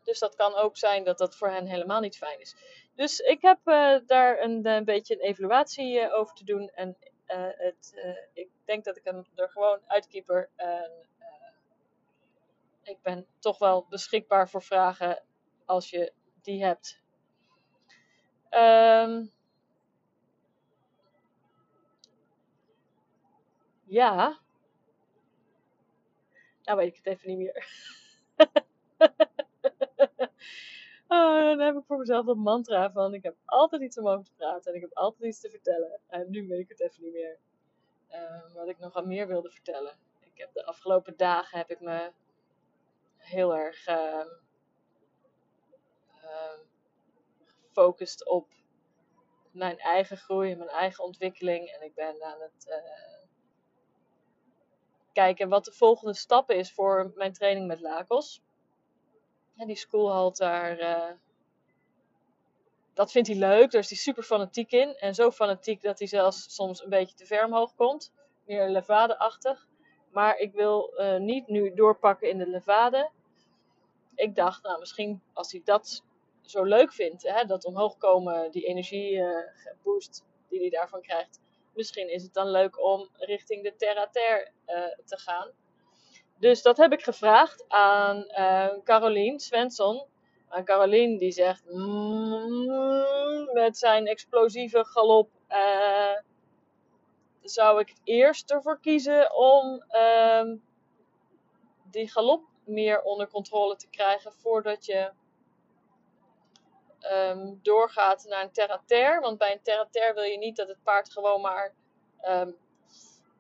Dus 0.03 0.19
dat 0.19 0.35
kan 0.35 0.55
ook 0.55 0.77
zijn 0.77 1.05
dat 1.05 1.19
dat 1.19 1.37
voor 1.37 1.49
hen 1.49 1.67
helemaal 1.67 2.01
niet 2.01 2.17
fijn 2.17 2.41
is. 2.41 2.57
Dus 2.95 3.19
ik 3.19 3.43
heb 3.43 3.59
uh, 3.65 3.99
daar 4.07 4.41
een, 4.41 4.67
een, 4.67 4.85
beetje 4.85 5.15
een 5.15 5.29
evaluatie 5.29 6.13
over 6.13 6.35
te 6.35 6.45
doen. 6.45 6.69
En 6.69 6.97
het, 7.27 7.95
ik 8.33 8.49
denk 8.65 8.85
dat 8.85 8.97
ik 8.97 9.05
hem 9.05 9.27
er 9.35 9.51
gewoon 9.51 9.81
uitkeeper. 9.87 10.51
En 10.57 11.09
ik 12.83 13.03
ben 13.03 13.27
toch 13.39 13.59
wel 13.59 13.87
beschikbaar 13.89 14.49
voor 14.49 14.63
vragen 14.63 15.23
als 15.65 15.91
je 15.91 16.13
die 16.43 16.65
hebt. 16.65 17.01
Um, 18.51 19.33
ja. 23.89 24.39
Nou 26.63 26.79
weet 26.79 26.89
ik 26.89 26.97
het 26.97 27.07
even 27.07 27.29
niet 27.29 27.39
meer. 27.39 27.67
oh, 31.09 31.41
dan 31.41 31.61
heb 31.61 31.77
ik 31.77 31.85
voor 31.87 31.99
mezelf 31.99 32.27
een 32.27 32.39
mantra 32.39 32.93
van 32.93 33.15
ik 33.15 33.23
heb 33.23 33.37
altijd 33.45 33.83
iets 33.83 33.99
om 33.99 34.09
over 34.09 34.25
te 34.25 34.33
praten 34.37 34.71
en 34.71 34.77
ik 34.77 34.83
heb 34.83 34.95
altijd 34.95 35.25
iets 35.25 35.41
te 35.41 35.51
vertellen. 35.51 36.01
En 36.09 36.31
nu 36.31 36.47
weet 36.47 36.61
ik 36.61 36.69
het 36.69 36.81
even 36.81 37.03
niet 37.03 37.13
meer. 37.13 37.39
Uh, 38.11 38.55
wat 38.55 38.69
ik 38.69 38.79
nog 38.79 38.97
aan 38.97 39.09
meer 39.09 39.27
wilde 39.27 39.51
vertellen. 39.51 39.99
Ik 40.21 40.39
heb 40.39 40.53
de 40.53 40.65
afgelopen 40.65 41.17
dagen 41.17 41.59
heb 41.59 41.71
ik 41.71 41.81
me 41.81 42.13
heel 43.17 43.57
erg 43.57 43.89
uh, 43.89 44.27
gefocust 47.45 48.27
op 48.27 48.47
mijn 49.51 49.79
eigen 49.79 50.17
groei, 50.17 50.57
mijn 50.57 50.71
eigen 50.71 51.05
ontwikkeling. 51.05 51.69
En 51.69 51.83
ik 51.83 51.95
ben 51.95 52.23
aan 52.23 52.41
het 52.41 52.67
uh, 52.69 53.18
kijken 55.19 55.49
wat 55.49 55.65
de 55.65 55.73
volgende 55.73 56.15
stap 56.15 56.51
is 56.51 56.73
voor 56.73 57.13
mijn 57.15 57.33
training 57.33 57.67
met 57.67 57.81
Lakos. 57.81 58.43
En 59.57 59.67
die 59.67 59.77
schoolhalt 59.77 60.37
daar. 60.37 60.81
Uh, 60.81 61.11
dat 62.95 63.11
vindt 63.11 63.29
hij 63.29 63.37
leuk, 63.37 63.71
daar 63.71 63.81
is 63.81 63.89
hij 63.89 63.99
super 63.99 64.23
fanatiek 64.23 64.73
in. 64.73 64.95
En 64.97 65.15
zo 65.15 65.31
fanatiek 65.31 65.83
dat 65.83 65.99
hij 65.99 66.09
zelfs 66.09 66.55
soms 66.55 66.83
een 66.83 66.91
beetje 66.91 67.17
te 67.17 67.27
ver 67.27 67.45
omhoog 67.45 67.75
komt. 67.75 68.13
Meer 68.47 68.69
levade-achtig. 68.69 69.67
Maar 70.11 70.39
ik 70.39 70.53
wil 70.53 70.95
uh, 70.97 71.17
niet 71.17 71.47
nu 71.47 71.75
doorpakken 71.75 72.29
in 72.29 72.39
de 72.39 72.49
levade. 72.49 73.11
Ik 74.15 74.35
dacht, 74.35 74.63
nou 74.63 74.79
misschien 74.79 75.23
als 75.33 75.53
hij 75.53 75.61
dat 75.65 76.03
zo 76.41 76.63
leuk 76.63 76.93
vindt. 76.93 77.23
Hè, 77.23 77.45
dat 77.45 77.65
omhoog 77.65 77.97
komen, 77.97 78.51
die 78.51 78.67
energieboost 78.67 80.25
uh, 80.25 80.49
die 80.49 80.61
hij 80.61 80.71
daarvan 80.71 81.01
krijgt. 81.01 81.41
Misschien 81.79 82.11
is 82.11 82.23
het 82.23 82.35
dan 82.35 82.51
leuk 82.51 82.85
om 82.85 83.09
richting 83.17 83.63
de 83.63 83.77
Terra 83.77 84.09
Ter 84.09 84.53
uh, 84.67 84.75
te 85.05 85.19
gaan. 85.19 85.51
Dus 86.39 86.63
dat 86.63 86.77
heb 86.77 86.93
ik 86.93 87.03
gevraagd 87.03 87.65
aan 87.69 88.17
uh, 88.17 88.69
Caroline 88.85 89.41
Svensson. 89.41 90.07
Aan 90.49 90.65
Caroline 90.65 91.19
die 91.19 91.31
zegt 91.31 91.65
mm, 91.71 93.53
met 93.53 93.79
zijn 93.79 94.07
explosieve 94.07 94.85
galop 94.85 95.31
uh, 95.51 96.19
zou 97.43 97.81
ik 97.81 97.95
eerst 98.05 98.51
ervoor 98.51 98.81
kiezen 98.81 99.35
om 99.35 99.83
ehm, 99.89 100.57
die 101.91 102.11
galop 102.11 102.45
meer 102.65 103.03
onder 103.03 103.29
controle 103.29 103.77
te 103.77 103.89
krijgen 103.89 104.33
voordat 104.33 104.87
je 104.87 105.11
um, 107.13 107.59
doorgaat 107.63 108.25
naar 108.29 108.43
een 108.43 108.53
terra-ter. 108.53 109.21
Want 109.21 109.39
bij 109.39 109.53
een 109.53 109.63
terra-ter 109.63 110.15
wil 110.15 110.23
je 110.23 110.39
niet 110.39 110.57
dat 110.57 110.69
het 110.69 110.83
paard 110.83 111.13
gewoon 111.13 111.41
maar 111.41 111.75
um, 112.29 112.57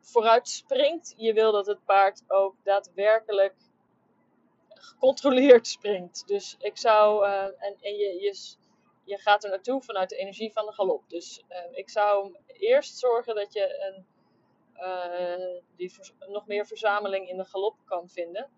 vooruit 0.00 0.48
springt. 0.48 1.14
Je 1.16 1.32
wil 1.32 1.52
dat 1.52 1.66
het 1.66 1.84
paard 1.84 2.22
ook 2.26 2.54
daadwerkelijk 2.62 3.54
gecontroleerd 4.68 5.66
springt. 5.66 6.26
Dus 6.26 6.56
ik 6.58 6.76
zou, 6.76 7.26
uh, 7.26 7.42
en, 7.42 7.76
en 7.80 7.96
je, 7.96 8.20
je, 8.20 8.56
je 9.04 9.18
gaat 9.18 9.44
er 9.44 9.50
naartoe 9.50 9.82
vanuit 9.82 10.08
de 10.08 10.16
energie 10.16 10.52
van 10.52 10.66
de 10.66 10.72
galop. 10.72 11.08
Dus 11.08 11.44
uh, 11.48 11.58
ik 11.72 11.90
zou 11.90 12.36
eerst 12.46 12.98
zorgen 12.98 13.34
dat 13.34 13.52
je 13.52 13.80
een, 13.80 14.06
uh, 14.76 15.60
die 15.76 15.92
nog 16.18 16.46
meer 16.46 16.66
verzameling 16.66 17.28
in 17.28 17.36
de 17.36 17.44
galop 17.44 17.76
kan 17.84 18.08
vinden. 18.08 18.50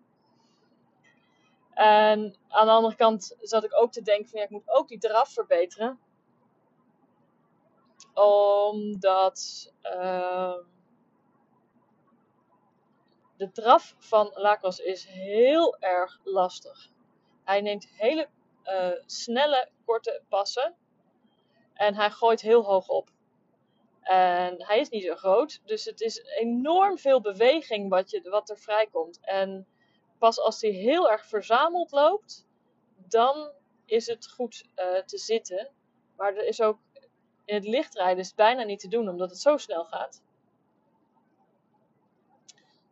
En 1.73 2.35
aan 2.47 2.65
de 2.65 2.71
andere 2.71 2.95
kant 2.95 3.37
zat 3.39 3.63
ik 3.63 3.81
ook 3.81 3.91
te 3.91 4.01
denken 4.01 4.29
van 4.29 4.39
ja, 4.39 4.45
ik 4.45 4.51
moet 4.51 4.69
ook 4.69 4.87
die 4.87 4.99
draf 4.99 5.33
verbeteren. 5.33 5.99
Omdat 8.13 9.71
uh, 9.83 10.57
de 13.37 13.51
draf 13.51 13.95
van 13.97 14.31
Lacrosse 14.33 14.85
is 14.85 15.05
heel 15.05 15.77
erg 15.79 16.19
lastig. 16.23 16.89
Hij 17.43 17.61
neemt 17.61 17.87
hele 17.87 18.27
uh, 18.65 18.91
snelle, 19.05 19.69
korte 19.85 20.23
passen. 20.29 20.75
En 21.73 21.95
hij 21.95 22.11
gooit 22.11 22.41
heel 22.41 22.63
hoog 22.63 22.87
op. 22.87 23.09
En 24.01 24.65
hij 24.65 24.79
is 24.79 24.89
niet 24.89 25.03
zo 25.03 25.15
groot. 25.15 25.61
Dus 25.65 25.85
het 25.85 26.01
is 26.01 26.17
enorm 26.17 26.97
veel 26.97 27.21
beweging 27.21 27.89
wat, 27.89 28.09
je, 28.09 28.29
wat 28.29 28.49
er 28.49 28.57
vrijkomt. 28.57 29.19
En 29.21 29.67
pas 30.21 30.39
als 30.39 30.61
hij 30.61 30.69
heel 30.69 31.11
erg 31.11 31.25
verzameld 31.25 31.91
loopt, 31.91 32.47
dan 33.07 33.51
is 33.85 34.07
het 34.07 34.29
goed 34.29 34.65
uh, 34.75 34.97
te 34.97 35.17
zitten. 35.17 35.69
Maar 36.15 36.35
er 36.35 36.45
is 36.45 36.61
ook 36.61 36.79
in 37.45 37.55
het 37.55 37.65
lichtrijden 37.65 38.17
is 38.17 38.33
bijna 38.33 38.63
niet 38.63 38.79
te 38.79 38.87
doen, 38.87 39.09
omdat 39.09 39.29
het 39.29 39.39
zo 39.39 39.57
snel 39.57 39.85
gaat. 39.85 40.21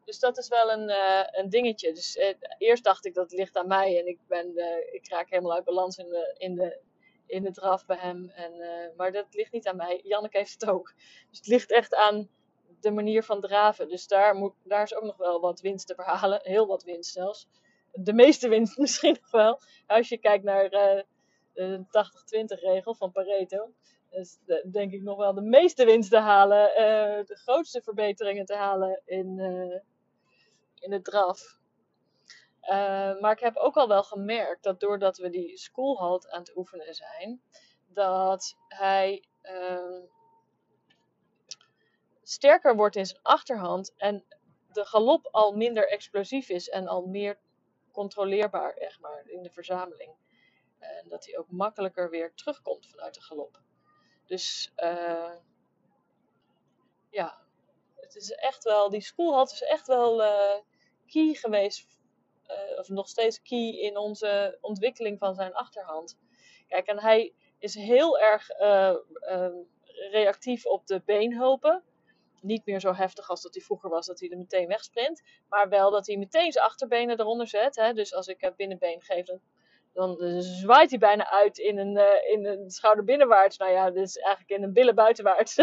Dus 0.06 0.20
dat 0.20 0.38
is 0.38 0.48
wel 0.48 0.72
een, 0.72 0.90
uh, 0.90 1.24
een 1.32 1.50
dingetje. 1.50 1.94
Dus 1.94 2.16
uh, 2.16 2.34
eerst 2.58 2.84
dacht 2.84 3.06
ik 3.06 3.14
dat 3.14 3.30
het 3.30 3.40
ligt 3.40 3.58
aan 3.58 3.68
mij 3.68 4.00
en 4.00 4.08
ik, 4.08 4.20
ben, 4.28 4.48
ik 4.94 5.10
raak 5.10 5.30
helemaal 5.30 5.54
uit 5.54 5.64
balans 5.64 5.98
in 5.98 6.10
de, 6.10 6.36
in 6.38 6.56
de, 6.56 6.80
in 7.26 7.44
de 7.44 7.52
draf 7.52 7.86
bij 7.86 7.98
hem. 7.98 8.30
En, 8.30 8.54
maar 8.98 9.12
dat 9.12 9.34
ligt 9.34 9.52
niet 9.52 9.68
aan 9.68 9.76
mij. 9.76 10.02
Janneke 10.04 10.38
heeft 10.38 10.54
het 10.54 10.70
ook. 10.70 10.94
Dus 11.30 11.38
het 11.38 11.48
ligt 11.48 11.72
echt 11.72 11.96
aan 11.96 12.30
de 12.82 12.92
manier 12.92 13.24
van 13.24 13.42
draven. 13.42 13.88
Dus 13.88 14.08
daar, 14.08 14.36
moet, 14.36 14.54
daar 14.64 14.84
is 14.84 14.96
ook 14.96 15.04
nog 15.04 15.18
wel 15.18 15.40
wat 15.40 15.62
winst 15.62 15.88
te 15.88 15.96
verhalen. 15.96 16.40
Heel 16.44 16.68
wat 16.68 16.84
winst 16.84 17.12
zelfs. 17.12 17.48
De 17.92 18.14
meeste 18.14 18.50
winst 18.50 18.78
misschien 18.84 19.18
nog 19.22 19.32
wel. 19.32 19.60
Als 19.88 20.10
je 20.10 20.18
kijkt 20.18 20.44
naar 20.44 20.70
de 20.70 21.06
80-20 21.56 22.60
regel 22.60 22.96
van 22.96 23.12
Pareto. 23.12 23.74
Dus 24.10 24.40
de, 24.46 24.68
denk 24.72 24.92
ik 24.92 25.02
nog 25.02 25.18
wel 25.18 25.34
de 25.34 25.42
meeste 25.42 25.86
winst 25.86 26.10
te 26.10 26.18
halen. 26.18 26.70
Uh, 26.70 27.26
de 27.26 27.36
grootste 27.36 27.82
verbeteringen 27.82 28.46
te 28.46 28.56
halen 28.56 29.02
in, 29.06 29.38
uh, 29.38 29.80
in 30.80 30.90
de 30.90 31.02
draf. 31.02 31.58
maar 33.20 33.32
ik 33.32 33.40
heb 33.40 33.56
ook 33.56 33.76
al 33.76 33.88
wel 33.88 34.04
gemerkt 34.04 34.64
dat 34.64 34.80
doordat 34.80 35.18
we 35.18 35.30
die 35.30 35.58
schoolhalt 35.58 36.30
aan 36.30 36.40
het 36.40 36.56
oefenen 36.56 36.94
zijn, 36.94 37.42
dat 37.88 38.56
hij 38.68 39.24
ehm, 39.42 40.02
sterker 42.30 42.76
wordt 42.76 42.96
in 42.96 43.06
zijn 43.06 43.22
achterhand 43.22 43.94
en 43.98 44.26
de 44.72 44.86
galop 44.86 45.28
al 45.32 45.52
minder 45.52 45.90
explosief 45.90 46.50
is 46.50 46.70
en 46.70 46.88
al 46.88 47.06
meer 47.06 47.40
controleerbaar 47.92 48.74
echt 48.74 49.00
maar, 49.00 49.24
in 49.28 49.44
de 49.44 49.50
verzameling. 49.50 50.16
En 50.80 51.08
dat 51.08 51.26
hij 51.26 51.38
ook 51.38 51.52
makkelijker 51.52 52.10
weer 52.10 52.34
terugkomt 52.34 52.88
vanuit 52.88 53.14
de 53.14 53.22
galop. 53.22 53.62
Dus 54.26 54.74
uh, 54.78 55.36
ja, 57.10 57.42
het 57.96 58.16
is 58.16 58.32
echt 58.32 58.64
wel, 58.64 58.90
die 58.90 59.02
schoolhalt 59.02 59.52
is 59.52 59.62
echt 59.62 59.88
wel 59.88 60.22
uh, 60.22 60.56
key 61.06 61.34
geweest, 61.34 62.00
uh, 62.48 62.78
of 62.80 62.90
nog 62.90 63.08
steeds 63.08 63.42
key 63.42 63.70
in 63.70 63.98
onze 63.98 64.58
ontwikkeling 64.62 65.20
van 65.20 65.36
zijn 65.36 65.54
achterhand. 65.54 66.18
Kijk, 66.68 66.88
en 66.88 67.00
hij 67.00 67.34
is 67.60 67.76
heel 67.76 68.20
erg 68.20 68.48
reactief 70.12 70.66
op 70.66 70.88
de 70.88 71.02
beenhulpen 71.06 71.84
niet 72.42 72.66
meer 72.66 72.80
zo 72.80 72.94
heftig 72.94 73.30
als 73.30 73.42
dat 73.42 73.54
hij 73.54 73.64
vroeger 73.64 73.90
was, 73.90 74.06
dat 74.06 74.20
hij 74.20 74.30
er 74.30 74.38
meteen 74.38 74.68
wegsprint. 74.68 75.22
Maar 75.50 75.70
wel 75.70 75.92
dat 75.92 76.08
hij 76.08 76.18
meteen 76.18 76.52
zijn 76.52 76.66
achterbenen 76.66 77.20
eronder 77.20 77.48
zet. 77.48 77.76
Hè? 77.76 77.94
Dus 77.94 78.14
als 78.14 78.28
ik 78.28 78.42
het 78.42 78.56
binnenbeen 78.56 79.02
geef, 79.02 79.26
dan, 79.26 79.40
dan 79.94 80.42
zwaait 80.42 80.90
hij 80.90 81.00
bijna 81.00 81.30
uit 81.30 81.58
in 81.58 81.78
een, 81.78 81.96
uh, 81.98 82.32
in 82.32 82.46
een 82.46 82.70
schouder 82.70 83.04
binnenwaarts. 83.04 83.58
Nou 83.58 83.72
ja, 83.72 83.92
dus 83.92 84.18
eigenlijk 84.18 84.60
in 84.60 84.64
een 84.64 84.74
billen 84.74 84.96
buitenwaarts. 84.96 85.56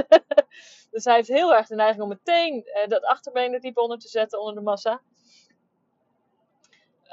dus 0.91 1.05
hij 1.05 1.15
heeft 1.15 1.29
heel 1.29 1.55
erg 1.55 1.67
de 1.67 1.75
neiging 1.75 2.03
om 2.03 2.09
meteen 2.09 2.57
uh, 2.57 2.87
dat 2.87 3.05
achterbeen 3.05 3.53
er 3.53 3.61
diep 3.61 3.79
onder 3.79 3.99
te 3.99 4.09
zetten, 4.09 4.41
onder 4.41 4.55
de 4.55 4.61
massa. 4.61 5.01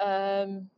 Um, 0.02 0.72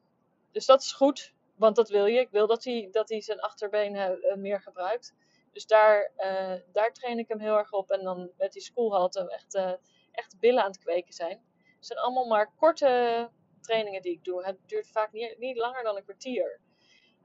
dus 0.51 0.65
dat 0.65 0.81
is 0.81 0.93
goed, 0.93 1.33
want 1.55 1.75
dat 1.75 1.89
wil 1.89 2.05
je. 2.05 2.19
Ik 2.19 2.29
wil 2.29 2.47
dat 2.47 2.63
hij, 2.63 2.87
dat 2.91 3.09
hij 3.09 3.21
zijn 3.21 3.39
achterbeen 3.39 3.95
uh, 3.95 4.35
meer 4.35 4.61
gebruikt. 4.61 5.13
Dus 5.55 5.65
daar, 5.65 6.11
uh, 6.17 6.53
daar 6.71 6.93
train 6.93 7.19
ik 7.19 7.27
hem 7.27 7.39
heel 7.39 7.57
erg 7.57 7.71
op. 7.71 7.91
En 7.91 8.03
dan 8.03 8.31
met 8.37 8.53
die 8.53 8.61
schoolhalte 8.61 9.29
echt, 9.29 9.55
uh, 9.55 9.71
echt 10.11 10.39
billen 10.39 10.63
aan 10.63 10.71
het 10.71 10.79
kweken 10.79 11.13
zijn. 11.13 11.41
Het 11.75 11.85
zijn 11.85 11.99
allemaal 11.99 12.25
maar 12.25 12.53
korte 12.55 13.29
trainingen 13.61 14.01
die 14.01 14.11
ik 14.11 14.23
doe. 14.23 14.45
Het 14.45 14.57
duurt 14.65 14.87
vaak 14.87 15.11
niet, 15.11 15.37
niet 15.37 15.57
langer 15.57 15.83
dan 15.83 15.95
een 15.95 16.03
kwartier. 16.03 16.59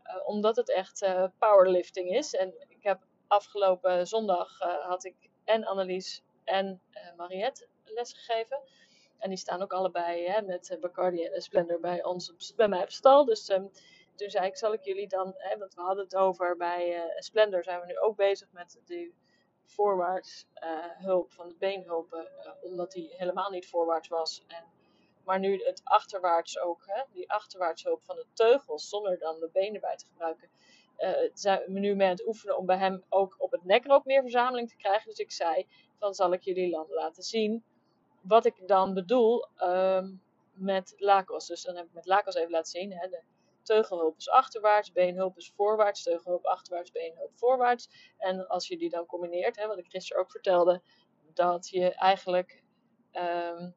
Uh, 0.04 0.28
omdat 0.28 0.56
het 0.56 0.70
echt 0.70 1.06
powerlifting 1.38 2.10
is. 2.10 2.34
En 2.34 2.54
ik 2.68 2.82
heb 2.82 3.06
afgelopen 3.26 4.06
zondag 4.06 4.58
had 4.82 5.04
ik 5.04 5.16
en 5.44 5.64
Annelies 5.64 6.22
en 6.44 6.82
Mariette 7.16 7.66
lesgegeven. 7.84 8.60
En 9.18 9.28
die 9.28 9.38
staan 9.38 9.62
ook 9.62 9.72
allebei 9.72 10.26
hè, 10.26 10.42
met 10.42 10.76
Bacardi 10.80 11.25
en 11.25 11.42
Splendor 11.42 11.80
bij, 11.80 12.04
ons 12.04 12.30
op, 12.30 12.56
bij 12.56 12.68
mij 12.68 12.82
op 12.82 12.90
stal. 12.90 13.25
Dus 13.25 13.49
um, 13.49 13.70
toen 14.20 14.30
zei 14.30 14.46
ik, 14.46 14.56
zal 14.56 14.72
ik 14.72 14.84
jullie 14.84 15.08
dan, 15.08 15.34
hè, 15.36 15.58
want 15.58 15.74
we 15.74 15.80
hadden 15.80 16.04
het 16.04 16.16
over 16.16 16.56
bij 16.56 16.96
uh, 16.96 17.02
Splendor 17.18 17.64
zijn 17.64 17.80
we 17.80 17.86
nu 17.86 17.98
ook 17.98 18.16
bezig 18.16 18.52
met 18.52 18.80
de 18.84 19.12
voorwaarts 19.64 20.46
uh, 20.54 20.84
hulp 20.98 21.32
van 21.32 21.48
de 21.48 21.54
beenhulpen, 21.58 22.30
uh, 22.44 22.52
omdat 22.60 22.92
die 22.92 23.14
helemaal 23.16 23.50
niet 23.50 23.68
voorwaarts 23.68 24.08
was. 24.08 24.44
En, 24.46 24.64
maar 25.24 25.38
nu 25.38 25.64
het 25.64 25.80
achterwaarts 25.84 26.58
ook, 26.58 26.82
hè, 26.86 27.02
die 27.12 27.30
achterwaarts 27.30 27.82
hulp 27.82 28.02
van 28.04 28.16
de 28.16 28.26
teugels, 28.32 28.88
zonder 28.88 29.18
dan 29.18 29.40
de 29.40 29.50
benen 29.52 29.80
bij 29.80 29.96
te 29.96 30.06
gebruiken. 30.06 30.48
zijn 31.34 31.72
we 31.72 31.78
nu 31.78 31.94
mee 31.94 32.06
aan 32.06 32.12
het 32.12 32.26
oefenen 32.26 32.56
om 32.56 32.66
bij 32.66 32.78
hem 32.78 33.04
ook 33.08 33.34
op 33.38 33.50
het 33.50 33.64
nek 33.64 33.84
ook 33.92 34.04
meer 34.04 34.22
verzameling 34.22 34.68
te 34.68 34.76
krijgen. 34.76 35.08
Dus 35.08 35.18
ik 35.18 35.32
zei, 35.32 35.66
dan 35.98 36.14
zal 36.14 36.32
ik 36.32 36.42
jullie 36.42 36.86
laten 36.88 37.22
zien 37.22 37.64
wat 38.20 38.44
ik 38.44 38.68
dan 38.68 38.94
bedoel 38.94 39.46
um, 39.62 40.22
met 40.52 40.94
lakos. 40.96 41.46
Dus 41.46 41.62
dan 41.62 41.76
heb 41.76 41.86
ik 41.86 41.92
met 41.92 42.06
lakos 42.06 42.34
even 42.34 42.50
laten 42.50 42.70
zien. 42.70 42.92
Hè, 42.92 43.08
de, 43.08 43.22
Teugelhulp 43.62 44.17
is 44.17 44.29
achterwaarts, 44.29 44.93
beenhulp 44.93 45.37
is 45.37 45.52
voorwaarts, 45.57 46.02
teugelhulp 46.02 46.45
achterwaarts, 46.45 46.90
beenhulp 46.90 47.31
voorwaarts. 47.35 48.12
En 48.19 48.47
als 48.47 48.69
je 48.69 48.79
die 48.79 48.90
dan 48.90 49.07
combineert, 49.07 49.57
hè, 49.57 49.67
wat 49.67 49.79
ik 49.79 49.90
gisteren 49.90 50.23
ook 50.23 50.31
vertelde, 50.31 50.83
dat 51.35 51.69
je 51.69 51.95
eigenlijk 51.95 52.62
um, 53.12 53.75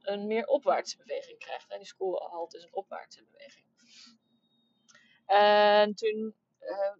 een 0.00 0.26
meer 0.26 0.46
opwaartse 0.46 0.96
beweging 0.96 1.38
krijgt. 1.38 1.70
En 1.70 1.78
die 1.78 1.86
schoolhalt 1.86 2.54
is 2.54 2.62
een 2.62 2.74
opwaartse 2.74 3.24
beweging. 3.24 3.66
En 5.26 5.94
toen, 5.94 6.34
uh, 6.60 6.96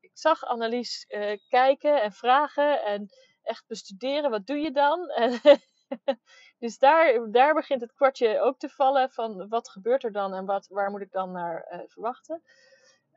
ik 0.00 0.10
zag 0.12 0.44
Annelies 0.44 1.04
uh, 1.08 1.38
kijken 1.48 2.02
en 2.02 2.12
vragen 2.12 2.84
en 2.84 3.08
echt 3.42 3.66
bestuderen, 3.66 4.30
wat 4.30 4.46
doe 4.46 4.56
je 4.56 4.70
dan? 4.70 5.00
dus 6.58 6.78
daar, 6.78 7.30
daar 7.30 7.54
begint 7.54 7.80
het 7.80 7.94
kwartje 7.94 8.40
ook 8.40 8.58
te 8.58 8.68
vallen 8.68 9.10
van 9.10 9.48
wat 9.48 9.68
gebeurt 9.68 10.04
er 10.04 10.12
dan 10.12 10.34
en 10.34 10.44
wat, 10.44 10.66
waar 10.68 10.90
moet 10.90 11.00
ik 11.00 11.12
dan 11.12 11.32
naar 11.32 11.66
uh, 11.72 11.80
verwachten. 11.86 12.42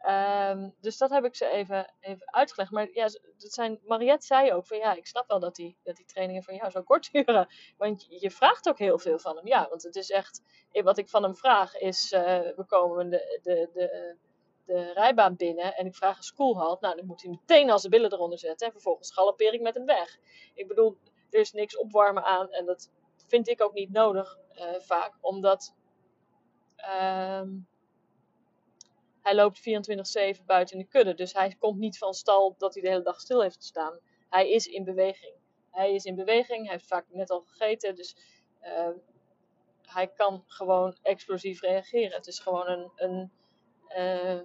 Um, 0.08 0.76
dus 0.82 0.98
dat 0.98 1.10
heb 1.10 1.26
ik 1.26 1.36
ze 1.36 1.50
even, 1.50 1.94
even 2.00 2.34
uitgelegd. 2.34 2.72
Maar 2.72 2.90
ja, 2.94 3.04
dat 3.38 3.54
zijn, 3.54 3.80
Mariette 3.84 4.26
zei 4.26 4.54
ook 4.54 4.66
van 4.66 4.78
ja, 4.78 4.94
ik 4.96 5.08
snap 5.08 5.28
wel 5.28 5.40
dat 5.40 5.56
die, 5.56 5.78
dat 5.84 5.96
die 5.96 6.06
trainingen 6.06 6.44
van 6.44 6.56
jou 6.56 6.72
zo 6.72 6.82
kort 6.82 7.10
duren. 7.14 7.48
Want 7.78 8.06
je 8.10 8.32
vraagt 8.32 8.70
ook 8.70 8.78
heel 8.78 9.00
veel 9.00 9.20
van 9.20 9.36
hem. 9.36 9.48
Ja, 9.48 9.68
want 9.70 9.84
het 9.84 9.96
is 9.96 10.10
echt, 10.10 10.42
wat 10.72 10.98
ik 10.98 11.10
van 11.10 11.24
hem 11.24 11.36
vraag 11.36 11.78
is, 11.78 12.12
uh, 12.12 12.22
we 12.40 12.64
komen 12.68 13.10
de, 13.10 13.40
de, 13.42 13.70
de, 13.74 14.16
de 14.66 14.94
rijbaan 14.94 15.36
binnen 15.36 15.76
en 15.76 15.86
ik 15.86 15.96
vraag 15.96 16.18
een 16.18 16.24
schoolhalt. 16.24 16.82
Nou, 16.82 16.96
dan 16.96 17.06
moet 17.06 17.22
hij 17.22 17.32
meteen 17.32 17.70
al 17.70 17.80
zijn 17.80 17.92
billen 17.92 18.14
eronder 18.14 18.40
zetten 18.40 18.68
en 18.68 18.74
vervolgens 18.74 19.14
galoppeer 19.14 19.54
ik 19.54 19.62
met 19.62 19.76
hem 19.76 19.86
weg. 19.86 20.18
Ik 20.54 20.68
bedoel, 20.68 20.98
er 21.30 21.40
is 21.40 21.52
niks 21.52 21.78
opwarmen 21.78 22.24
aan 22.24 22.52
en 22.52 22.66
dat 22.66 22.90
vind 23.30 23.48
ik 23.48 23.62
ook 23.62 23.74
niet 23.74 23.92
nodig 23.92 24.38
uh, 24.56 24.80
vaak, 24.80 25.18
omdat 25.22 25.76
uh, 26.78 27.42
hij 29.22 29.36
loopt 29.36 29.60
24-7 30.40 30.46
buiten 30.46 30.78
in 30.78 30.82
de 30.84 30.90
kudde. 30.90 31.14
Dus 31.14 31.34
hij 31.34 31.56
komt 31.60 31.80
niet 31.80 31.98
van 31.98 32.14
stal 32.14 32.56
dat 32.58 32.74
hij 32.74 32.84
de 32.84 32.90
hele 32.90 33.04
dag 33.04 33.20
stil 33.20 33.42
heeft 33.42 33.56
gestaan. 33.56 34.00
Hij 34.30 34.50
is 34.52 34.66
in 34.66 34.84
beweging. 34.84 35.34
Hij 35.72 35.94
is 35.94 36.04
in 36.04 36.16
beweging, 36.16 36.64
hij 36.64 36.72
heeft 36.72 36.88
vaak 36.88 37.06
net 37.10 37.30
al 37.30 37.42
gegeten, 37.42 37.96
dus 37.96 38.16
uh, 38.62 38.90
hij 39.82 40.08
kan 40.08 40.44
gewoon 40.48 40.98
explosief 41.02 41.62
reageren. 41.62 42.18
Het 42.18 42.28
is 42.28 42.40
gewoon 42.40 42.68
een, 42.68 42.92
een, 42.96 43.32
uh, 43.90 44.42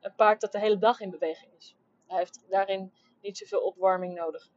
een 0.00 0.14
paard 0.16 0.40
dat 0.40 0.52
de 0.52 0.58
hele 0.58 0.78
dag 0.78 1.00
in 1.00 1.10
beweging 1.10 1.52
is. 1.56 1.76
Hij 2.06 2.18
heeft 2.18 2.44
daarin 2.48 2.92
niet 3.20 3.38
zoveel 3.38 3.60
opwarming 3.60 4.14
nodig. 4.14 4.50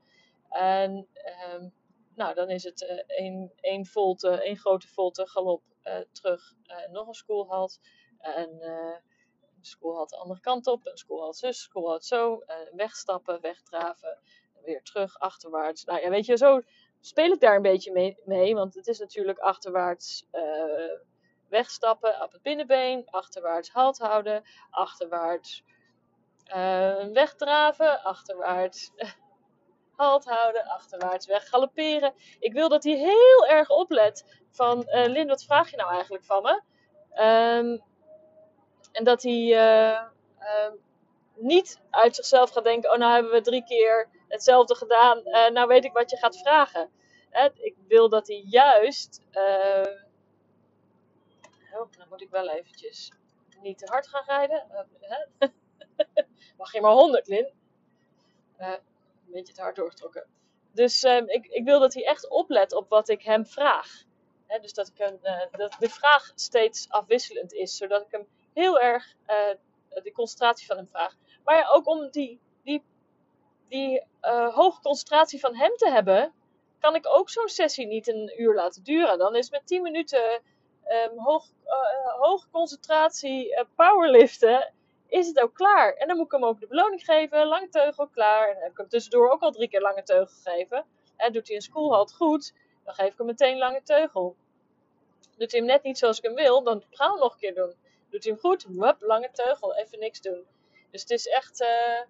En 0.50 1.08
um, 1.54 1.74
nou, 2.22 2.34
dan 2.34 2.50
is 2.50 2.64
het 2.64 2.82
uh, 2.82 3.02
één, 3.08 3.52
één 3.56 3.86
volte, 3.86 4.30
één 4.30 4.58
grote 4.58 4.88
volte 4.88 5.28
galop 5.28 5.64
uh, 5.84 5.98
terug. 6.12 6.54
Uh, 6.66 6.92
nog 6.92 7.08
een 7.08 7.14
schoolhalt. 7.14 7.80
En 8.18 8.50
een 8.62 9.66
schoolhalt 9.66 10.10
de 10.10 10.18
andere 10.18 10.40
kant 10.40 10.68
op. 10.68 10.86
Een 10.86 10.98
schoolhalt 10.98 11.38
zus, 11.38 11.62
schoolhalt 11.62 12.06
zo. 12.06 12.44
wegstappen, 12.72 13.42
wegdraven. 13.42 14.20
Weer 14.64 14.82
terug, 14.84 15.20
achterwaarts. 15.20 15.84
Nou 15.84 16.02
ja, 16.02 16.10
weet 16.10 16.26
je, 16.26 16.38
zo 16.38 16.62
speel 17.00 17.32
ik 17.32 17.40
daar 17.40 17.56
een 17.56 17.62
beetje 17.62 17.92
mee. 17.92 18.22
mee 18.26 18.56
want 18.56 18.74
het 18.74 18.88
is 18.88 19.00
natuurlijk 19.00 19.40
achterwaarts 19.40 20.26
wegstappen 21.50 22.22
op 22.22 22.32
het 22.32 22.42
binnenbeen. 22.42 23.10
Achterwaarts 23.10 23.70
halt 23.70 23.98
houden. 23.98 24.44
Achterwaarts 24.70 25.64
wegdraven. 27.14 28.04
Achterwaarts 28.04 28.92
halt 30.02 30.26
houden, 30.26 30.66
achterwaarts 30.66 31.26
weg 31.26 31.50
galopperen. 31.50 32.14
Ik 32.40 32.54
wil 32.54 32.70
dat 32.70 32.84
hij 32.84 32.94
heel 32.94 33.48
erg 33.48 33.70
oplet 33.70 34.42
van, 34.52 34.86
uh, 34.88 35.06
Lin, 35.06 35.28
wat 35.28 35.44
vraag 35.44 35.72
je 35.72 35.78
nou 35.78 35.92
eigenlijk 35.94 36.24
van 36.24 36.42
me? 36.42 36.62
Um, 37.24 37.82
en 38.92 39.04
dat 39.04 39.24
hij 39.24 39.42
uh, 39.42 40.02
uh, 40.40 40.72
niet 41.36 41.80
uit 41.90 42.16
zichzelf 42.16 42.52
gaat 42.52 42.64
denken, 42.64 42.92
oh 42.92 42.98
nou 42.98 43.14
hebben 43.14 43.32
we 43.32 43.42
drie 43.42 43.64
keer 43.64 44.10
hetzelfde 44.28 44.76
gedaan, 44.76 45.18
uh, 45.18 45.50
nou 45.50 45.68
weet 45.68 45.86
ik 45.86 45.94
wat 45.94 46.10
je 46.10 46.18
gaat 46.18 46.38
vragen. 46.38 46.92
ik 47.58 47.76
wil 47.88 48.10
dat 48.10 48.28
hij 48.28 48.44
juist, 48.46 49.22
oh, 49.34 49.84
dan 51.72 52.08
moet 52.10 52.22
ik 52.22 52.30
wel 52.30 52.50
eventjes 52.50 53.12
niet 53.62 53.78
te 53.78 53.92
hard 53.92 54.08
gaan 54.08 54.24
rijden. 54.26 54.66
Mag 56.58 56.72
je 56.72 56.82
maar 56.82 56.92
100, 56.92 57.28
Lin? 57.28 57.54
Een 59.32 59.38
beetje 59.38 59.54
te 59.54 59.62
hard 59.62 59.76
doorgetrokken. 59.76 60.26
Dus 60.74 61.04
um, 61.04 61.30
ik, 61.30 61.48
ik 61.48 61.64
wil 61.64 61.80
dat 61.80 61.94
hij 61.94 62.06
echt 62.06 62.30
oplet 62.30 62.74
op 62.74 62.90
wat 62.90 63.10
ik 63.10 63.22
hem 63.22 63.46
vraag. 63.46 64.04
Dus 64.62 64.74
dat, 64.74 64.92
ik 64.96 65.00
uh, 65.00 65.40
dat 65.52 65.76
de 65.80 65.90
vraag 65.90 66.32
steeds 66.36 66.90
afwisselend 66.90 67.54
is, 67.54 67.78
zodat 67.78 68.02
ik 68.02 68.12
hem 68.12 68.28
heel 68.54 68.80
erg 68.80 69.16
uh, 69.28 70.04
de 70.04 70.12
concentratie 70.12 70.68
van 70.68 70.78
hem 70.78 70.88
vraag. 70.88 71.16
Maar 71.44 71.70
ook 71.74 71.88
om 71.88 72.10
die, 72.10 72.40
die, 72.64 72.84
die 73.68 74.04
uh, 74.22 74.56
hoge 74.56 74.82
concentratie 74.82 75.40
van 75.40 75.56
hem 75.56 75.76
te 75.76 75.90
hebben, 75.90 76.34
kan 76.80 76.96
ik 76.96 77.08
ook 77.08 77.30
zo'n 77.30 77.48
sessie 77.48 77.88
niet 77.88 78.08
een 78.08 78.34
uur 78.38 78.56
laten 78.56 78.84
duren. 78.84 79.18
Dan 79.18 79.36
is 79.36 79.50
met 79.50 79.68
10 79.68 79.82
minuten 79.82 80.42
um, 80.86 81.20
hoog, 81.20 81.46
hoge 82.20 82.48
concentratie 82.50 83.66
powerliften 83.76 84.74
is 85.12 85.28
het 85.28 85.40
ook 85.40 85.54
klaar. 85.54 85.94
En 85.94 86.08
dan 86.08 86.18
moet 86.18 86.26
ik 86.26 86.32
hem 86.32 86.46
ook 86.46 86.60
de 86.60 86.68
beloning 86.68 87.04
geven, 87.04 87.48
lange 87.48 87.70
teugel 87.70 88.08
klaar. 88.08 88.48
En 88.48 88.54
dan 88.54 88.64
heb 88.64 88.72
ik 88.72 88.78
hem 88.78 88.88
tussendoor 88.88 89.30
ook 89.30 89.42
al 89.42 89.52
drie 89.52 89.70
keer 89.70 89.82
lange 89.82 90.04
teugel 90.04 90.36
gegeven. 90.44 90.86
En 91.16 91.34
doet 91.34 91.48
hij 91.48 91.56
een 91.56 91.62
schoolhalt 91.62 92.14
goed, 92.14 92.54
dan 92.84 92.94
geef 92.94 93.12
ik 93.12 93.18
hem 93.18 93.26
meteen 93.26 93.58
lange 93.58 93.82
teugel. 93.84 94.36
Doet 95.38 95.52
hij 95.52 95.60
hem 95.60 95.70
net 95.70 95.84
niet 95.84 95.98
zoals 95.98 96.18
ik 96.18 96.24
hem 96.24 96.34
wil, 96.36 96.64
dan 96.64 96.84
gaan 96.90 97.14
we 97.14 97.20
nog 97.20 97.34
een 97.34 97.40
keer 97.40 97.56
doen. 97.56 97.74
Doet 98.10 98.24
hij 98.24 98.32
hem 98.32 98.42
goed, 98.42 98.66
wup, 98.70 99.02
lange 99.02 99.30
teugel, 99.32 99.76
even 99.76 100.00
niks 100.00 100.22
doen. 100.22 100.46
Dus 100.92 101.02
het 101.02 101.10
is 101.10 101.28
echt, 101.28 101.62
uh, 101.62 102.02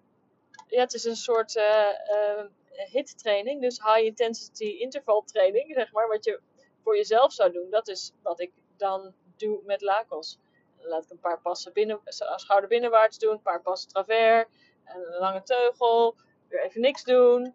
ja, 0.66 0.80
het 0.80 0.94
is 0.94 1.04
een 1.04 1.16
soort 1.16 1.56
uh, 1.56 1.88
uh, 2.10 2.44
hit 2.70 3.18
training. 3.18 3.60
Dus 3.60 3.82
high 3.82 4.04
intensity 4.04 4.64
interval 4.64 5.22
training, 5.22 5.74
zeg 5.74 5.92
maar, 5.92 6.08
wat 6.08 6.24
je 6.24 6.40
voor 6.82 6.96
jezelf 6.96 7.32
zou 7.32 7.52
doen. 7.52 7.70
Dat 7.70 7.88
is 7.88 8.12
wat 8.22 8.40
ik 8.40 8.52
dan 8.76 9.14
doe 9.36 9.60
met 9.64 9.80
lakos 9.80 10.38
laat 10.82 11.04
ik 11.04 11.10
een 11.10 11.20
paar 11.20 11.40
passen 11.40 11.72
binnen, 11.72 12.00
schouder 12.04 12.68
binnenwaarts 12.68 13.18
doen, 13.18 13.32
een 13.32 13.42
paar 13.42 13.62
passen 13.62 13.88
travers, 13.88 14.48
een 14.84 15.18
lange 15.18 15.42
teugel, 15.42 16.16
weer 16.48 16.62
even 16.62 16.80
niks 16.80 17.04
doen, 17.04 17.54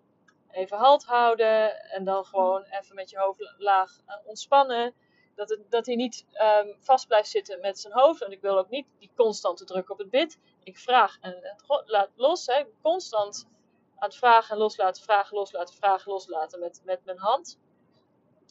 even 0.51 0.77
halt 0.77 1.05
houden 1.05 1.81
en 1.81 2.03
dan 2.03 2.25
gewoon 2.25 2.63
even 2.63 2.95
met 2.95 3.09
je 3.09 3.17
hoofd 3.17 3.53
laag 3.57 3.99
eh, 4.05 4.15
ontspannen. 4.25 4.93
Dat, 5.35 5.49
het, 5.49 5.71
dat 5.71 5.85
hij 5.85 5.95
niet 5.95 6.25
um, 6.63 6.75
vast 6.79 7.07
blijft 7.07 7.29
zitten 7.29 7.59
met 7.59 7.79
zijn 7.79 7.93
hoofd. 7.93 8.21
En 8.21 8.31
ik 8.31 8.41
wil 8.41 8.57
ook 8.57 8.69
niet 8.69 8.87
die 8.99 9.11
constante 9.15 9.65
druk 9.65 9.89
op 9.89 9.97
het 9.97 10.09
bit. 10.09 10.39
Ik 10.63 10.77
vraag 10.77 11.17
en 11.21 11.57
laat 11.85 12.09
los. 12.15 12.45
Hè. 12.45 12.63
Constant 12.81 13.47
aan 13.95 14.07
het 14.07 14.17
vragen 14.17 14.51
en 14.51 14.57
loslaten, 14.57 15.03
vragen, 15.03 15.37
loslaten, 15.37 15.75
vragen, 15.75 16.11
loslaten 16.11 16.59
met, 16.59 16.81
met 16.83 17.05
mijn 17.05 17.17
hand. 17.17 17.59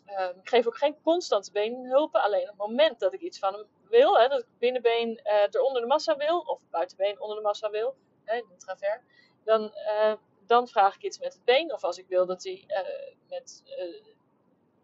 Um, 0.07 0.39
ik 0.41 0.49
geef 0.49 0.67
ook 0.67 0.77
geen 0.77 1.01
constante 1.03 1.53
beenhulpen. 1.53 2.23
Alleen 2.23 2.43
op 2.43 2.49
het 2.49 2.57
moment 2.57 3.01
dat 3.01 3.13
ik 3.13 3.21
iets 3.21 3.39
van 3.39 3.55
hem 3.55 3.67
wil, 3.89 4.19
hè, 4.19 4.29
dat 4.29 4.41
ik 4.41 4.47
binnenbeen 4.59 5.21
uh, 5.25 5.55
er 5.55 5.61
onder 5.61 5.83
de 5.83 5.89
massa 5.89 6.17
wil, 6.17 6.39
of 6.39 6.61
buitenbeen 6.71 7.21
onder 7.21 7.37
de 7.37 7.43
massa 7.43 7.71
wil, 7.71 7.97
hè, 8.25 8.41
de 8.41 8.57
travers, 8.57 9.03
dan, 9.45 9.63
uh, 9.63 10.15
dan 10.47 10.69
vraag 10.69 10.95
ik 10.95 11.03
iets 11.03 11.19
met 11.19 11.33
het 11.33 11.45
been. 11.45 11.73
Of 11.73 11.85
als 11.85 11.99
ik 11.99 12.07
wil 12.09 12.27
dat 12.27 12.43
hij 12.43 12.65
uh, 12.67 13.15
met 13.29 13.63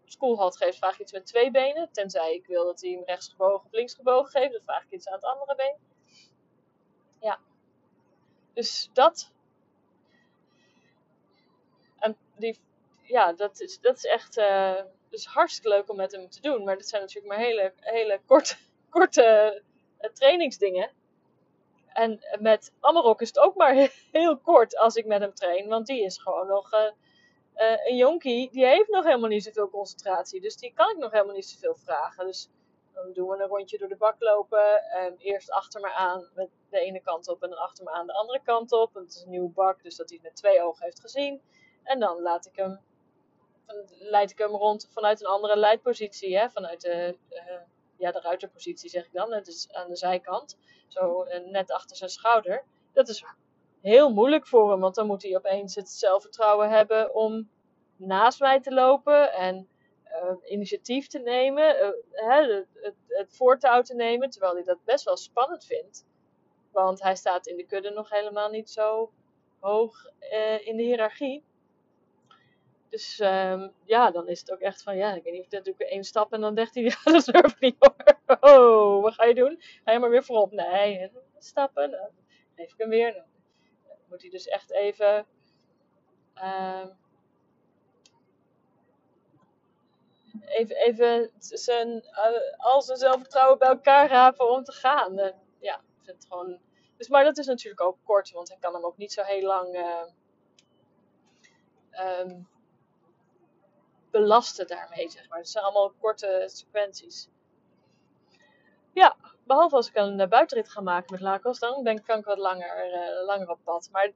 schoolhalt 0.05 0.57
geeft, 0.57 0.77
vraag 0.77 0.93
ik 0.93 0.99
iets 0.99 1.11
met 1.11 1.25
twee 1.25 1.51
benen. 1.51 1.91
Tenzij 1.91 2.33
ik 2.33 2.45
wil 2.45 2.65
dat 2.65 2.81
hij 2.81 2.91
hem 2.91 3.03
rechts 3.05 3.27
gebogen 3.27 3.65
of 3.65 3.71
links 3.71 3.93
gebogen 3.93 4.31
geeft, 4.31 4.51
dan 4.51 4.61
vraag 4.63 4.83
ik 4.83 4.91
iets 4.91 5.07
aan 5.07 5.13
het 5.13 5.23
andere 5.23 5.55
been. 5.55 5.77
Ja. 7.19 7.39
Dus 8.53 8.89
dat. 8.93 9.31
En 11.99 12.17
die, 12.35 12.59
ja, 13.03 13.33
dat 13.33 13.59
is, 13.59 13.79
dat 13.79 13.95
is 13.95 14.05
echt 14.05 14.39
dus 15.09 15.25
hartstikke 15.25 15.69
leuk 15.69 15.89
om 15.89 15.95
met 15.95 16.11
hem 16.11 16.29
te 16.29 16.41
doen. 16.41 16.63
Maar 16.63 16.77
dat 16.77 16.87
zijn 16.87 17.01
natuurlijk 17.01 17.33
maar 17.33 17.43
hele, 17.45 17.73
hele 17.79 18.21
korte, 18.25 18.55
korte 18.93 19.61
uh, 20.01 20.09
trainingsdingen. 20.09 20.91
En 21.87 22.19
met 22.39 22.73
Amarok 22.79 23.21
is 23.21 23.27
het 23.27 23.39
ook 23.39 23.55
maar 23.55 23.73
heel 24.11 24.37
kort 24.37 24.77
als 24.77 24.95
ik 24.95 25.05
met 25.05 25.21
hem 25.21 25.33
train. 25.33 25.67
Want 25.67 25.87
die 25.87 26.03
is 26.03 26.17
gewoon 26.17 26.47
nog 26.47 26.73
uh, 26.73 26.89
een 27.85 27.95
jonkie. 27.95 28.51
Die 28.51 28.65
heeft 28.65 28.89
nog 28.89 29.03
helemaal 29.03 29.29
niet 29.29 29.43
zoveel 29.43 29.69
concentratie. 29.69 30.41
Dus 30.41 30.57
die 30.57 30.73
kan 30.73 30.89
ik 30.89 30.97
nog 30.97 31.11
helemaal 31.11 31.35
niet 31.35 31.45
zoveel 31.45 31.75
vragen. 31.75 32.25
Dus 32.25 32.49
dan 32.93 33.13
doen 33.13 33.27
we 33.27 33.41
een 33.41 33.47
rondje 33.47 33.77
door 33.77 33.87
de 33.87 33.95
bak 33.95 34.15
lopen. 34.19 34.81
Um, 35.05 35.15
eerst 35.17 35.51
achter 35.51 35.81
me 35.81 35.93
aan 35.93 36.29
met 36.35 36.49
de 36.69 36.79
ene 36.79 37.01
kant 37.01 37.27
op 37.27 37.43
en 37.43 37.49
dan 37.49 37.59
achter 37.59 37.83
me 37.83 37.91
aan 37.91 38.07
de 38.07 38.13
andere 38.13 38.41
kant 38.43 38.71
op. 38.71 38.93
het 38.93 39.13
is 39.13 39.21
een 39.21 39.29
nieuwe 39.29 39.49
bak, 39.49 39.83
dus 39.83 39.95
dat 39.95 40.09
hij 40.09 40.19
met 40.21 40.35
twee 40.35 40.61
ogen 40.61 40.83
heeft 40.83 40.99
gezien. 40.99 41.41
En 41.83 41.99
dan 41.99 42.21
laat 42.21 42.45
ik 42.45 42.55
hem, 42.55 42.79
leid 43.99 44.31
ik 44.31 44.37
hem 44.37 44.55
rond 44.55 44.89
vanuit 44.91 45.21
een 45.21 45.27
andere 45.27 45.57
leidpositie. 45.57 46.37
Hè? 46.37 46.49
Vanuit 46.49 46.81
de, 46.81 47.17
ja, 48.03 48.11
de 48.11 48.19
ruiterpositie 48.19 48.89
zeg 48.89 49.05
ik 49.05 49.13
dan. 49.13 49.29
Dus 49.43 49.71
aan 49.71 49.89
de 49.89 49.95
zijkant. 49.95 50.57
Zo 50.87 51.25
uh, 51.25 51.51
net 51.51 51.71
achter 51.71 51.95
zijn 51.95 52.09
schouder. 52.09 52.63
Dat 52.93 53.09
is 53.09 53.25
heel 53.81 54.13
moeilijk 54.13 54.47
voor 54.47 54.71
hem, 54.71 54.79
want 54.79 54.95
dan 54.95 55.07
moet 55.07 55.23
hij 55.23 55.35
opeens 55.35 55.75
het 55.75 55.89
zelfvertrouwen 55.89 56.69
hebben 56.69 57.15
om 57.15 57.49
naast 57.95 58.39
mij 58.39 58.59
te 58.59 58.73
lopen. 58.73 59.33
En 59.33 59.67
uh, 60.05 60.51
initiatief 60.51 61.07
te 61.07 61.19
nemen, 61.19 61.75
uh, 61.75 61.89
hè, 62.11 62.53
het, 62.53 62.67
het, 62.73 62.95
het, 63.07 63.35
voortouw 63.35 63.81
te 63.81 63.95
nemen, 63.95 64.29
terwijl 64.29 64.53
hij 64.53 64.63
dat 64.63 64.83
best 64.83 65.05
wel 65.05 65.17
spannend 65.17 65.65
vindt. 65.65 66.05
Want 66.71 67.01
hij 67.03 67.15
staat 67.15 67.47
in 67.47 67.57
de 67.57 67.65
kudde 67.65 67.89
nog 67.89 68.09
helemaal 68.09 68.49
niet 68.49 68.69
zo 68.69 69.11
hoog 69.59 70.05
in 70.63 70.77
de 70.77 70.83
hiërarchie. 70.83 71.43
Dus 72.93 73.19
um, 73.19 73.73
ja, 73.83 74.11
dan 74.11 74.27
is 74.27 74.39
het 74.39 74.51
ook 74.51 74.59
echt 74.59 74.83
van, 74.83 74.97
ja, 74.97 75.13
ik 75.13 75.23
weet 75.23 75.33
niet 75.33 75.51
dat 75.51 75.65
doe 75.65 75.73
ik 75.77 75.87
één 75.87 76.03
stap 76.03 76.33
en 76.33 76.41
dan 76.41 76.55
dacht 76.55 76.73
hij, 76.73 76.83
ja, 76.83 76.95
dat 77.03 77.27
ik 77.27 77.59
niet 77.59 77.75
hoor. 77.79 77.95
Oh, 78.39 79.01
wat 79.01 79.13
ga 79.13 79.25
je 79.25 79.33
doen? 79.33 79.61
Ga 79.83 79.91
je 79.91 79.99
maar 79.99 80.09
weer 80.09 80.23
voorop? 80.23 80.51
Nee, 80.51 81.11
stappen, 81.37 81.91
dan 81.91 82.09
geef 82.55 82.71
ik 82.71 82.77
hem 82.77 82.89
weer. 82.89 83.13
Dan 83.13 83.23
moet 84.09 84.21
hij 84.21 84.29
dus 84.29 84.47
echt 84.47 84.71
even... 84.71 85.25
Uh, 86.35 86.85
even, 90.45 90.75
even 90.75 91.31
zijn, 91.37 91.89
uh, 91.89 92.65
al 92.65 92.81
zijn 92.81 92.97
zelfvertrouwen 92.97 93.57
bij 93.57 93.69
elkaar 93.69 94.09
rapen 94.09 94.49
om 94.49 94.63
te 94.63 94.71
gaan. 94.71 95.15
Ja, 95.59 95.75
ik 95.75 96.03
vind 96.03 96.17
het 96.17 96.25
gewoon. 96.29 96.59
Dus, 96.97 97.07
maar 97.07 97.23
dat 97.23 97.37
is 97.37 97.45
natuurlijk 97.45 97.81
ook 97.81 97.97
kort, 98.03 98.31
want 98.31 98.49
hij 98.49 98.57
kan 98.59 98.73
hem 98.73 98.85
ook 98.85 98.97
niet 98.97 99.13
zo 99.13 99.23
heel 99.23 99.47
lang 99.47 99.75
uh, 99.75 100.03
um, 102.19 102.51
belasten 104.13 104.67
daarmee, 104.67 105.09
zeg 105.09 105.29
maar. 105.29 105.37
Het 105.37 105.49
zijn 105.49 105.63
allemaal 105.63 105.93
korte 105.99 106.43
sequenties. 106.45 107.29
Ja, 108.93 109.15
behalve 109.43 109.75
als 109.75 109.87
ik 109.87 109.95
een 109.95 110.29
buitenrit 110.29 110.69
ga 110.69 110.81
maken 110.81 111.11
met 111.11 111.21
Lakos, 111.21 111.59
dan 111.59 111.83
denk, 111.83 112.05
kan 112.05 112.19
ik 112.19 112.25
wat 112.25 112.37
langer, 112.37 112.89
langer 113.25 113.49
op 113.49 113.59
pad. 113.63 113.89
Maar 113.91 114.11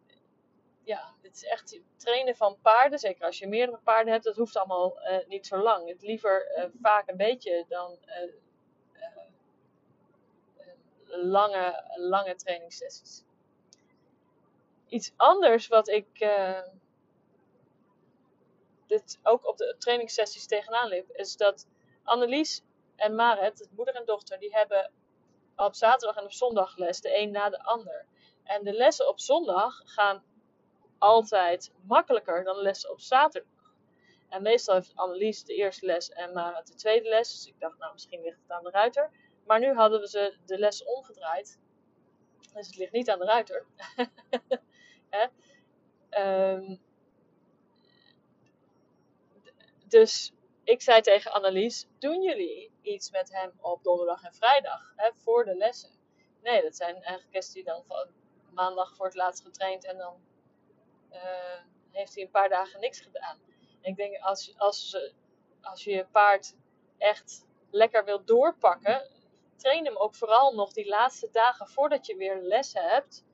ja, 0.84 1.14
dit 1.22 1.36
is 1.36 1.44
echt 1.44 1.80
trainen 1.96 2.36
van 2.36 2.58
paarden. 2.62 3.00
Zeker 3.00 3.26
als 3.26 3.40
je 3.40 3.48
meerdere 3.48 3.80
paarden 3.84 4.12
hebt, 4.12 4.24
dat 4.24 4.36
hoeft 4.36 4.58
allemaal 4.58 5.00
uh, 5.00 5.28
niet 5.28 5.48
zo 5.48 5.58
lang. 5.58 5.90
Het 5.90 6.02
liever 6.02 6.70
vaak 6.82 7.10
een 7.10 7.18
beetje 7.18 7.66
dan 7.68 7.98
lange, 11.06 11.84
lange 11.96 12.36
trainingssessies. 12.36 13.24
Iets 14.88 15.14
anders 15.16 15.68
wat 15.68 15.88
ik 15.88 16.08
dit 18.88 19.20
ook 19.24 19.48
op 19.48 19.58
de 19.58 19.76
trainingssessies 19.78 20.48
tegenaan 20.48 20.88
liep, 20.88 21.10
is 21.12 21.36
dat 21.36 21.68
Annelies 22.04 22.64
en 22.96 23.16
Maret, 23.16 23.70
moeder 23.72 23.96
en 23.96 24.06
dochter, 24.06 24.40
die 24.40 24.56
hebben 24.56 24.92
op 25.56 25.76
zaterdag 25.76 26.18
en 26.18 26.24
op 26.24 26.32
zondag 26.32 26.78
les, 26.78 27.02
de 27.02 27.20
een 27.20 27.32
na 27.32 27.50
de 27.50 27.64
ander. 27.64 28.06
En 28.44 28.64
de 28.64 28.74
lessen 28.74 29.08
op 29.08 29.20
zondag 29.20 29.82
gaan 29.84 30.24
altijd 30.98 31.74
makkelijker 31.88 32.44
dan 32.44 32.56
de 32.56 32.62
lessen 32.62 32.92
op 32.92 33.00
zaterdag. 33.00 33.58
En 34.30 34.42
meestal 34.42 34.76
heeft 34.76 34.96
Annelies 34.96 35.44
de 35.44 35.54
eerste 35.54 35.86
les 35.86 36.10
en 36.10 36.34
Mara 36.34 36.62
de 36.62 36.76
tweede 36.76 37.10
les. 37.10 37.32
Dus 37.32 37.48
ik 37.48 37.60
dacht, 37.60 37.78
nou, 37.78 37.94
misschien 37.94 38.22
ligt 38.22 38.42
het 38.42 38.52
aan 38.52 38.64
de 38.64 38.70
ruiter. 38.70 39.12
Maar 39.46 39.60
nu 39.60 39.74
hadden 39.74 40.00
we 40.00 40.08
ze 40.08 40.38
de 40.46 40.58
les 40.58 40.84
omgedraaid. 40.84 41.60
Dus 42.54 42.68
het 42.68 42.76
ligt 42.76 42.92
niet 42.92 43.10
aan 43.10 43.20
de 43.20 43.26
ruiter. 43.26 43.66
um, 46.10 46.80
dus 49.88 50.34
ik 50.64 50.82
zei 50.82 51.02
tegen 51.02 51.32
Annelies: 51.32 51.88
Doen 52.00 52.22
jullie 52.22 52.72
iets 52.82 53.12
met 53.12 53.32
hem 53.32 53.54
op 53.62 53.84
donderdag 53.84 54.24
en 54.24 54.34
vrijdag 54.34 54.94
hè, 54.96 55.10
voor 55.14 55.46
de 55.46 55.56
lessen? 55.56 55.90
Nee, 56.42 56.62
dat 56.62 56.76
zijn 56.76 57.04
eigenlijk 57.04 57.52
die 57.54 57.64
dan 57.64 57.84
van 57.88 58.08
maandag 58.54 58.96
voor 58.96 59.06
het 59.06 59.16
laatst 59.16 59.44
getraind 59.44 59.86
en 59.86 59.98
dan 59.98 60.22
uh, 61.12 61.20
heeft 61.92 62.14
hij 62.16 62.24
een 62.24 62.30
paar 62.30 62.50
dagen 62.50 62.80
niks 62.80 63.00
gedaan. 63.00 63.40
Ik 63.82 63.96
denk, 63.96 64.20
als, 64.20 64.54
als, 64.58 65.12
als 65.62 65.84
je 65.84 65.92
je 65.92 66.06
paard 66.06 66.56
echt 66.98 67.46
lekker 67.70 68.06
wilt 68.06 68.28
doorpakken, 68.28 69.10
train 69.56 69.86
hem 69.86 69.98
ook 69.98 70.16
vooral 70.16 70.56
nog 70.56 70.74
die 70.74 70.88
laatste 70.88 71.30
dagen 71.32 71.68
voordat 71.68 72.06
je 72.06 72.16
weer 72.16 72.42
lessen 72.42 72.90
hebt. 72.90 73.26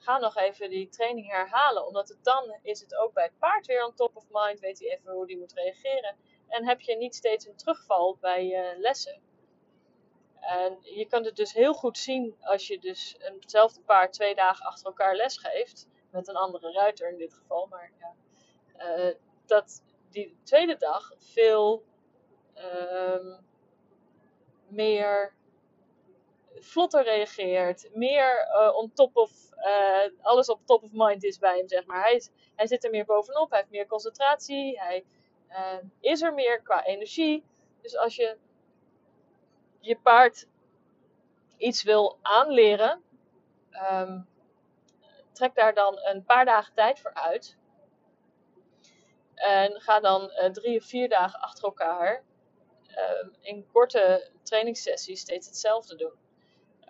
Ga 0.00 0.18
nog 0.18 0.36
even 0.36 0.70
die 0.70 0.88
training 0.88 1.30
herhalen, 1.30 1.86
omdat 1.86 2.08
het 2.08 2.24
dan 2.24 2.58
is 2.62 2.80
het 2.80 2.96
ook 2.96 3.12
bij 3.12 3.24
het 3.24 3.38
paard 3.38 3.66
weer 3.66 3.86
on 3.86 3.94
top 3.94 4.16
of 4.16 4.24
mind. 4.30 4.60
Weet 4.60 4.78
hij 4.78 4.88
even 4.88 5.12
hoe 5.12 5.24
hij 5.26 5.36
moet 5.36 5.52
reageren. 5.52 6.16
En 6.48 6.66
heb 6.66 6.80
je 6.80 6.96
niet 6.96 7.14
steeds 7.14 7.46
een 7.46 7.56
terugval 7.56 8.16
bij 8.20 8.46
je 8.46 8.74
lessen. 8.78 9.20
En 10.40 10.78
je 10.82 11.06
kunt 11.06 11.26
het 11.26 11.36
dus 11.36 11.52
heel 11.52 11.74
goed 11.74 11.98
zien 11.98 12.36
als 12.40 12.66
je 12.66 12.78
dus 12.78 13.16
hetzelfde 13.18 13.80
paard 13.80 14.12
twee 14.12 14.34
dagen 14.34 14.66
achter 14.66 14.86
elkaar 14.86 15.14
les 15.14 15.38
geeft 15.38 15.88
met 16.10 16.28
een 16.28 16.36
andere 16.36 16.72
ruiter 16.72 17.10
in 17.10 17.18
dit 17.18 17.34
geval. 17.34 17.66
Maar 17.66 17.92
ja, 17.98 18.14
uh, 18.78 19.14
dat 19.46 19.82
die 20.10 20.38
tweede 20.42 20.76
dag 20.76 21.12
veel 21.16 21.84
uh, 22.56 23.38
meer 24.68 25.34
vlotter 26.58 27.02
reageert, 27.02 27.88
meer 27.92 28.48
uh, 28.54 28.76
on 28.76 28.92
top 28.92 29.16
of 29.16 29.30
uh, 29.58 30.24
alles 30.24 30.48
op 30.48 30.60
top 30.66 30.82
of 30.82 30.90
mind 30.92 31.24
is 31.24 31.38
bij 31.38 31.56
hem, 31.56 31.68
zeg 31.68 31.86
maar. 31.86 32.02
Hij, 32.02 32.22
hij 32.56 32.66
zit 32.66 32.84
er 32.84 32.90
meer 32.90 33.04
bovenop, 33.04 33.50
hij 33.50 33.58
heeft 33.58 33.70
meer 33.70 33.86
concentratie, 33.86 34.80
hij 34.80 35.04
is 36.00 36.22
er 36.22 36.34
meer 36.34 36.62
qua 36.62 36.84
energie. 36.84 37.44
Dus 37.82 37.96
als 37.96 38.16
je 38.16 38.36
je 39.80 39.96
paard 39.96 40.46
iets 41.56 41.82
wil 41.82 42.18
aanleren, 42.22 43.02
um, 43.92 44.28
trek 45.32 45.54
daar 45.54 45.74
dan 45.74 45.98
een 46.02 46.24
paar 46.24 46.44
dagen 46.44 46.74
tijd 46.74 47.00
voor 47.00 47.14
uit. 47.14 47.56
En 49.34 49.80
ga 49.80 50.00
dan 50.00 50.30
drie 50.52 50.78
of 50.78 50.84
vier 50.84 51.08
dagen 51.08 51.40
achter 51.40 51.64
elkaar 51.64 52.24
uh, 52.88 53.28
in 53.40 53.66
korte 53.72 54.30
trainingssessies 54.42 55.20
steeds 55.20 55.46
hetzelfde 55.46 55.96
doen. 55.96 56.12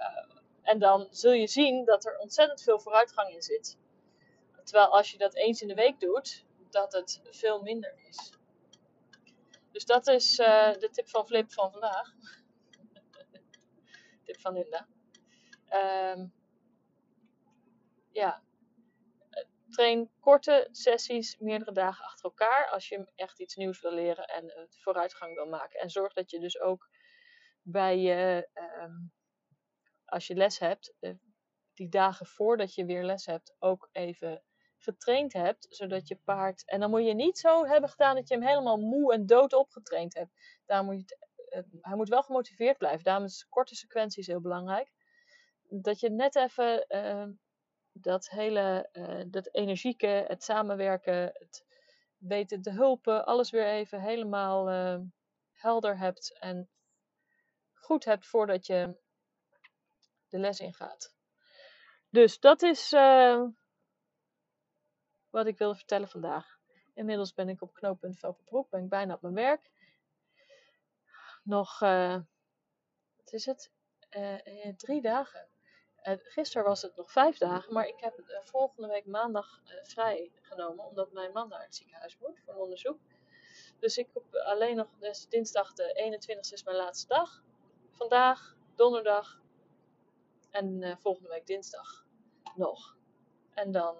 Uh, 0.00 0.36
en 0.62 0.78
dan 0.78 1.06
zul 1.10 1.32
je 1.32 1.46
zien 1.46 1.84
dat 1.84 2.04
er 2.04 2.18
ontzettend 2.18 2.62
veel 2.62 2.80
vooruitgang 2.80 3.34
in 3.34 3.42
zit. 3.42 3.78
Terwijl 4.64 4.96
als 4.96 5.10
je 5.10 5.18
dat 5.18 5.34
eens 5.34 5.62
in 5.62 5.68
de 5.68 5.74
week 5.74 6.00
doet, 6.00 6.44
dat 6.70 6.92
het 6.92 7.20
veel 7.24 7.62
minder 7.62 7.94
is. 8.08 8.32
Dus 9.72 9.84
dat 9.84 10.06
is 10.06 10.36
de 10.36 10.88
tip 10.92 11.08
van 11.08 11.26
Flip 11.26 11.52
van 11.52 11.70
vandaag. 11.70 12.12
tip 14.24 14.40
van 14.40 14.52
Linda. 14.52 14.86
Um, 16.14 16.32
ja, 18.12 18.42
train 19.70 20.10
korte 20.20 20.68
sessies, 20.72 21.38
meerdere 21.38 21.72
dagen 21.72 22.04
achter 22.04 22.24
elkaar, 22.24 22.68
als 22.70 22.88
je 22.88 23.06
echt 23.14 23.40
iets 23.40 23.54
nieuws 23.54 23.80
wil 23.80 23.92
leren 23.92 24.24
en 24.24 24.68
vooruitgang 24.68 25.34
wil 25.34 25.46
maken. 25.46 25.80
En 25.80 25.90
zorg 25.90 26.12
dat 26.12 26.30
je 26.30 26.40
dus 26.40 26.60
ook 26.60 26.88
bij 27.62 27.98
je, 27.98 28.48
um, 28.82 29.12
als 30.10 30.26
je 30.26 30.34
les 30.34 30.58
hebt, 30.58 30.94
uh, 31.00 31.14
die 31.74 31.88
dagen 31.88 32.26
voordat 32.26 32.74
je 32.74 32.84
weer 32.84 33.04
les 33.04 33.26
hebt, 33.26 33.54
ook 33.58 33.88
even 33.92 34.42
getraind 34.78 35.32
hebt, 35.32 35.66
zodat 35.68 36.08
je 36.08 36.16
paard. 36.24 36.64
En 36.66 36.80
dan 36.80 36.90
moet 36.90 37.04
je 37.04 37.14
niet 37.14 37.38
zo 37.38 37.66
hebben 37.66 37.90
gedaan 37.90 38.14
dat 38.14 38.28
je 38.28 38.34
hem 38.34 38.46
helemaal 38.46 38.76
moe 38.76 39.12
en 39.12 39.26
dood 39.26 39.52
opgetraind 39.52 40.14
hebt. 40.14 40.60
Daar 40.66 40.84
moet 40.84 41.08
je 41.08 41.28
uh, 41.50 41.62
hij 41.80 41.96
moet 41.96 42.08
wel 42.08 42.22
gemotiveerd 42.22 42.78
blijven. 42.78 43.04
Daarom 43.04 43.24
is 43.24 43.46
korte 43.48 43.74
sequenties 43.74 44.26
heel 44.26 44.40
belangrijk. 44.40 44.92
Dat 45.68 46.00
je 46.00 46.10
net 46.10 46.36
even 46.36 46.84
uh, 46.88 47.26
dat 47.92 48.28
hele, 48.28 48.88
dat 49.30 49.54
energieke, 49.54 50.24
het 50.28 50.42
samenwerken, 50.42 51.30
het 51.32 51.64
weten 52.16 52.62
te 52.62 52.70
hulpen, 52.70 53.26
alles 53.26 53.50
weer 53.50 53.66
even 53.66 54.00
helemaal 54.00 54.68
helder 55.52 55.98
hebt 55.98 56.38
en 56.38 56.70
goed 57.72 58.04
hebt 58.04 58.26
voordat 58.26 58.66
je 58.66 58.98
de 60.30 60.38
les 60.38 60.60
ingaat. 60.60 61.14
Dus 62.08 62.40
dat 62.40 62.62
is 62.62 62.92
uh, 62.92 63.46
wat 65.30 65.46
ik 65.46 65.58
wilde 65.58 65.76
vertellen 65.76 66.08
vandaag. 66.08 66.58
Inmiddels 66.94 67.34
ben 67.34 67.48
ik 67.48 67.62
op 67.62 67.74
knooppunt 67.74 68.18
Velpenbroek, 68.18 68.70
ben 68.70 68.82
ik 68.82 68.88
bijna 68.88 69.14
op 69.14 69.22
mijn 69.22 69.34
werk. 69.34 69.70
Nog, 71.42 71.80
uh, 71.80 72.18
wat 73.16 73.32
is 73.32 73.46
het? 73.46 73.70
Uh, 74.10 74.74
drie 74.76 75.00
dagen. 75.00 75.48
Gisteren 76.02 76.66
was 76.66 76.82
het 76.82 76.96
nog 76.96 77.12
vijf 77.12 77.38
dagen, 77.38 77.72
maar 77.72 77.86
ik 77.86 78.00
heb 78.00 78.40
volgende 78.44 78.88
week 78.88 79.06
maandag 79.06 79.60
vrij 79.82 80.32
genomen, 80.40 80.84
omdat 80.84 81.12
mijn 81.12 81.32
man 81.32 81.48
naar 81.48 81.62
het 81.62 81.74
ziekenhuis 81.74 82.18
moet 82.18 82.40
voor 82.40 82.54
een 82.54 82.60
onderzoek. 82.60 82.98
Dus 83.78 83.96
ik 83.96 84.08
heb 84.14 84.34
alleen 84.34 84.76
nog, 84.76 84.88
dus 84.98 85.28
dinsdag 85.28 85.72
de 85.72 86.18
21ste 86.20 86.52
is 86.52 86.64
mijn 86.64 86.76
laatste 86.76 87.06
dag. 87.06 87.42
Vandaag, 87.90 88.56
donderdag 88.74 89.39
en 90.50 90.98
volgende 91.00 91.28
week 91.28 91.46
dinsdag 91.46 92.06
nog. 92.54 92.96
En 93.54 93.72
dan 93.72 93.96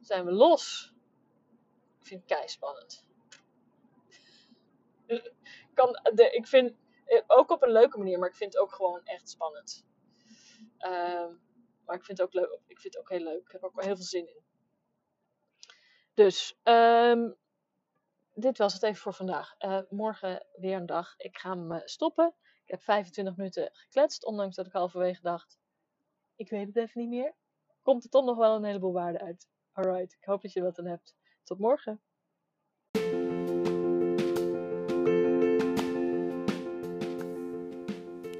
zijn 0.00 0.24
we 0.24 0.32
los. 0.32 0.94
Ik 2.00 2.06
vind 2.06 2.20
het 2.20 2.38
kei 2.38 2.48
spannend. 2.48 3.06
kan, 5.74 6.00
de, 6.14 6.30
ik 6.30 6.46
vind 6.46 6.74
eh, 7.04 7.22
ook 7.26 7.50
op 7.50 7.62
een 7.62 7.72
leuke 7.72 7.98
manier, 7.98 8.18
maar 8.18 8.28
ik 8.28 8.36
vind 8.36 8.52
het 8.52 8.62
ook 8.62 8.72
gewoon 8.72 9.00
echt 9.04 9.28
spannend. 9.28 9.86
Uh, 10.78 11.26
maar 11.84 11.96
ik 11.96 12.04
vind 12.04 12.18
het 12.18 12.22
ook 12.26 12.32
leuk. 12.32 12.60
Ik 12.66 12.80
vind 12.80 12.94
het 12.94 13.02
ook 13.02 13.08
heel 13.10 13.24
leuk. 13.24 13.44
Ik 13.44 13.52
heb 13.52 13.62
er 13.62 13.68
ook 13.68 13.82
heel 13.82 13.96
veel 13.96 14.04
zin 14.04 14.28
in. 14.28 14.44
Dus, 16.14 16.58
um, 16.62 17.36
dit 18.34 18.58
was 18.58 18.72
het 18.72 18.82
even 18.82 19.00
voor 19.00 19.14
vandaag. 19.14 19.56
Morgen 19.88 20.46
weer 20.52 20.76
een 20.76 20.86
dag. 20.86 21.14
Ik 21.16 21.38
ga 21.38 21.50
hem 21.50 21.80
stoppen. 21.84 22.34
Ik 22.66 22.72
heb 22.72 22.82
25 22.82 23.36
minuten 23.36 23.70
gekletst, 23.72 24.24
ondanks 24.24 24.56
dat 24.56 24.66
ik 24.66 24.72
halverwege 24.72 25.22
dacht: 25.22 25.58
ik 26.36 26.50
weet 26.50 26.66
het 26.66 26.76
even 26.76 27.00
niet 27.00 27.10
meer. 27.10 27.34
Komt 27.82 28.04
er 28.04 28.10
toch 28.10 28.24
nog 28.24 28.36
wel 28.36 28.56
een 28.56 28.64
heleboel 28.64 28.92
waarde 28.92 29.20
uit. 29.20 29.48
Alright, 29.72 30.12
ik 30.12 30.24
hoop 30.24 30.42
dat 30.42 30.52
je 30.52 30.62
wat 30.62 30.78
aan 30.78 30.86
hebt. 30.86 31.14
Tot 31.42 31.58
morgen. 31.58 32.00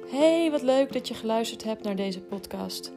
Hey, 0.09 0.51
wat 0.51 0.61
leuk 0.61 0.93
dat 0.93 1.07
je 1.07 1.13
geluisterd 1.13 1.63
hebt 1.63 1.83
naar 1.83 1.95
deze 1.95 2.21
podcast. 2.21 2.96